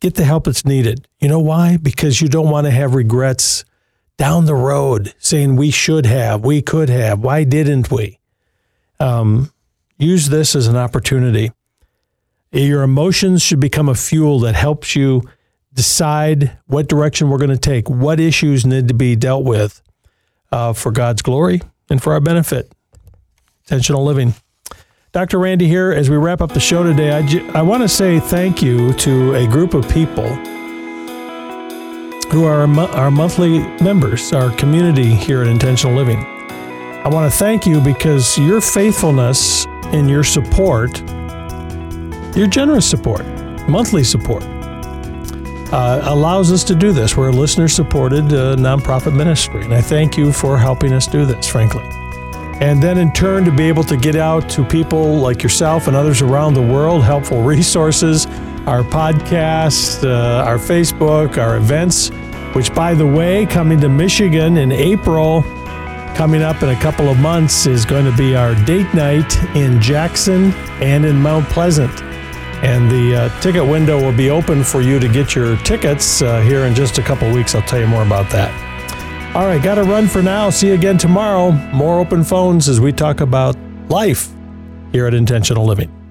Get 0.00 0.16
the 0.16 0.24
help 0.24 0.44
that's 0.44 0.64
needed. 0.64 1.06
You 1.20 1.28
know 1.28 1.38
why? 1.38 1.76
Because 1.76 2.20
you 2.20 2.28
don't 2.28 2.50
want 2.50 2.66
to 2.66 2.72
have 2.72 2.94
regrets 2.94 3.64
down 4.16 4.46
the 4.46 4.56
road 4.56 5.14
saying 5.18 5.54
we 5.54 5.70
should 5.70 6.04
have, 6.04 6.44
we 6.44 6.62
could 6.62 6.88
have, 6.88 7.20
why 7.20 7.44
didn't 7.44 7.90
we? 7.90 8.18
Um, 8.98 9.52
use 9.98 10.28
this 10.28 10.56
as 10.56 10.66
an 10.66 10.76
opportunity. 10.76 11.52
Your 12.50 12.82
emotions 12.82 13.42
should 13.42 13.60
become 13.60 13.88
a 13.88 13.94
fuel 13.94 14.40
that 14.40 14.56
helps 14.56 14.96
you 14.96 15.22
decide 15.72 16.58
what 16.66 16.88
direction 16.88 17.28
we're 17.28 17.38
going 17.38 17.50
to 17.50 17.56
take, 17.56 17.88
what 17.88 18.18
issues 18.18 18.66
need 18.66 18.88
to 18.88 18.94
be 18.94 19.16
dealt 19.16 19.44
with 19.44 19.80
uh, 20.54 20.72
for 20.72 20.92
God's 20.92 21.20
glory 21.20 21.60
and 21.90 22.00
for 22.00 22.12
our 22.12 22.20
benefit. 22.20 22.70
Intentional 23.64 24.04
living. 24.04 24.34
Dr. 25.12 25.38
Randy 25.38 25.66
here. 25.66 25.90
As 25.92 26.08
we 26.08 26.16
wrap 26.16 26.40
up 26.40 26.52
the 26.52 26.60
show 26.60 26.82
today, 26.84 27.10
I, 27.12 27.26
ju- 27.26 27.50
I 27.54 27.62
want 27.62 27.82
to 27.82 27.88
say 27.88 28.20
thank 28.20 28.62
you 28.62 28.92
to 28.94 29.34
a 29.34 29.46
group 29.48 29.74
of 29.74 29.88
people 29.88 30.28
who 32.30 32.44
are 32.44 32.66
mo- 32.66 32.86
our 32.92 33.10
monthly 33.10 33.58
members, 33.82 34.32
our 34.32 34.50
community 34.56 35.14
here 35.14 35.42
at 35.42 35.48
Intentional 35.48 35.94
Living. 35.94 36.18
I 36.18 37.08
want 37.08 37.30
to 37.30 37.36
thank 37.36 37.66
you 37.66 37.80
because 37.80 38.38
your 38.38 38.60
faithfulness 38.60 39.66
and 39.86 40.08
your 40.08 40.24
support, 40.24 41.00
your 42.36 42.46
generous 42.46 42.88
support, 42.88 43.24
monthly 43.68 44.04
support, 44.04 44.42
uh, 45.74 46.00
allows 46.04 46.52
us 46.52 46.62
to 46.62 46.74
do 46.76 46.92
this. 46.92 47.16
We're 47.16 47.30
a 47.30 47.32
listener 47.32 47.66
supported 47.66 48.26
uh, 48.26 48.54
nonprofit 48.54 49.12
ministry, 49.12 49.64
and 49.64 49.74
I 49.74 49.80
thank 49.80 50.16
you 50.16 50.32
for 50.32 50.56
helping 50.56 50.92
us 50.92 51.08
do 51.08 51.24
this, 51.26 51.48
frankly. 51.48 51.82
And 52.60 52.80
then 52.80 52.96
in 52.96 53.10
turn, 53.10 53.44
to 53.44 53.50
be 53.50 53.64
able 53.64 53.82
to 53.84 53.96
get 53.96 54.14
out 54.14 54.48
to 54.50 54.64
people 54.64 55.16
like 55.16 55.42
yourself 55.42 55.88
and 55.88 55.96
others 55.96 56.22
around 56.22 56.54
the 56.54 56.62
world, 56.62 57.02
helpful 57.02 57.42
resources, 57.42 58.26
our 58.66 58.84
podcast, 58.84 60.08
uh, 60.08 60.44
our 60.44 60.58
Facebook, 60.58 61.38
our 61.38 61.56
events, 61.56 62.10
which, 62.54 62.72
by 62.72 62.94
the 62.94 63.06
way, 63.06 63.44
coming 63.44 63.80
to 63.80 63.88
Michigan 63.88 64.58
in 64.58 64.70
April, 64.70 65.42
coming 66.14 66.42
up 66.42 66.62
in 66.62 66.68
a 66.68 66.80
couple 66.80 67.08
of 67.08 67.18
months, 67.18 67.66
is 67.66 67.84
going 67.84 68.04
to 68.04 68.16
be 68.16 68.36
our 68.36 68.54
date 68.64 68.94
night 68.94 69.36
in 69.56 69.80
Jackson 69.80 70.52
and 70.80 71.04
in 71.04 71.16
Mount 71.16 71.46
Pleasant. 71.46 72.03
And 72.64 72.90
the 72.90 73.14
uh, 73.14 73.40
ticket 73.40 73.64
window 73.64 74.00
will 74.00 74.16
be 74.16 74.30
open 74.30 74.64
for 74.64 74.80
you 74.80 74.98
to 74.98 75.06
get 75.06 75.34
your 75.34 75.56
tickets 75.58 76.22
uh, 76.22 76.40
here 76.40 76.64
in 76.64 76.74
just 76.74 76.96
a 76.96 77.02
couple 77.02 77.30
weeks. 77.30 77.54
I'll 77.54 77.62
tell 77.62 77.78
you 77.78 77.86
more 77.86 78.02
about 78.02 78.30
that. 78.30 78.50
All 79.36 79.46
right, 79.46 79.62
got 79.62 79.74
to 79.74 79.82
run 79.82 80.08
for 80.08 80.22
now. 80.22 80.48
See 80.48 80.68
you 80.68 80.74
again 80.74 80.96
tomorrow. 80.96 81.50
More 81.50 81.98
open 82.00 82.24
phones 82.24 82.68
as 82.68 82.80
we 82.80 82.92
talk 82.92 83.20
about 83.20 83.56
life 83.88 84.30
here 84.92 85.06
at 85.06 85.12
Intentional 85.12 85.64
Living. 85.66 86.03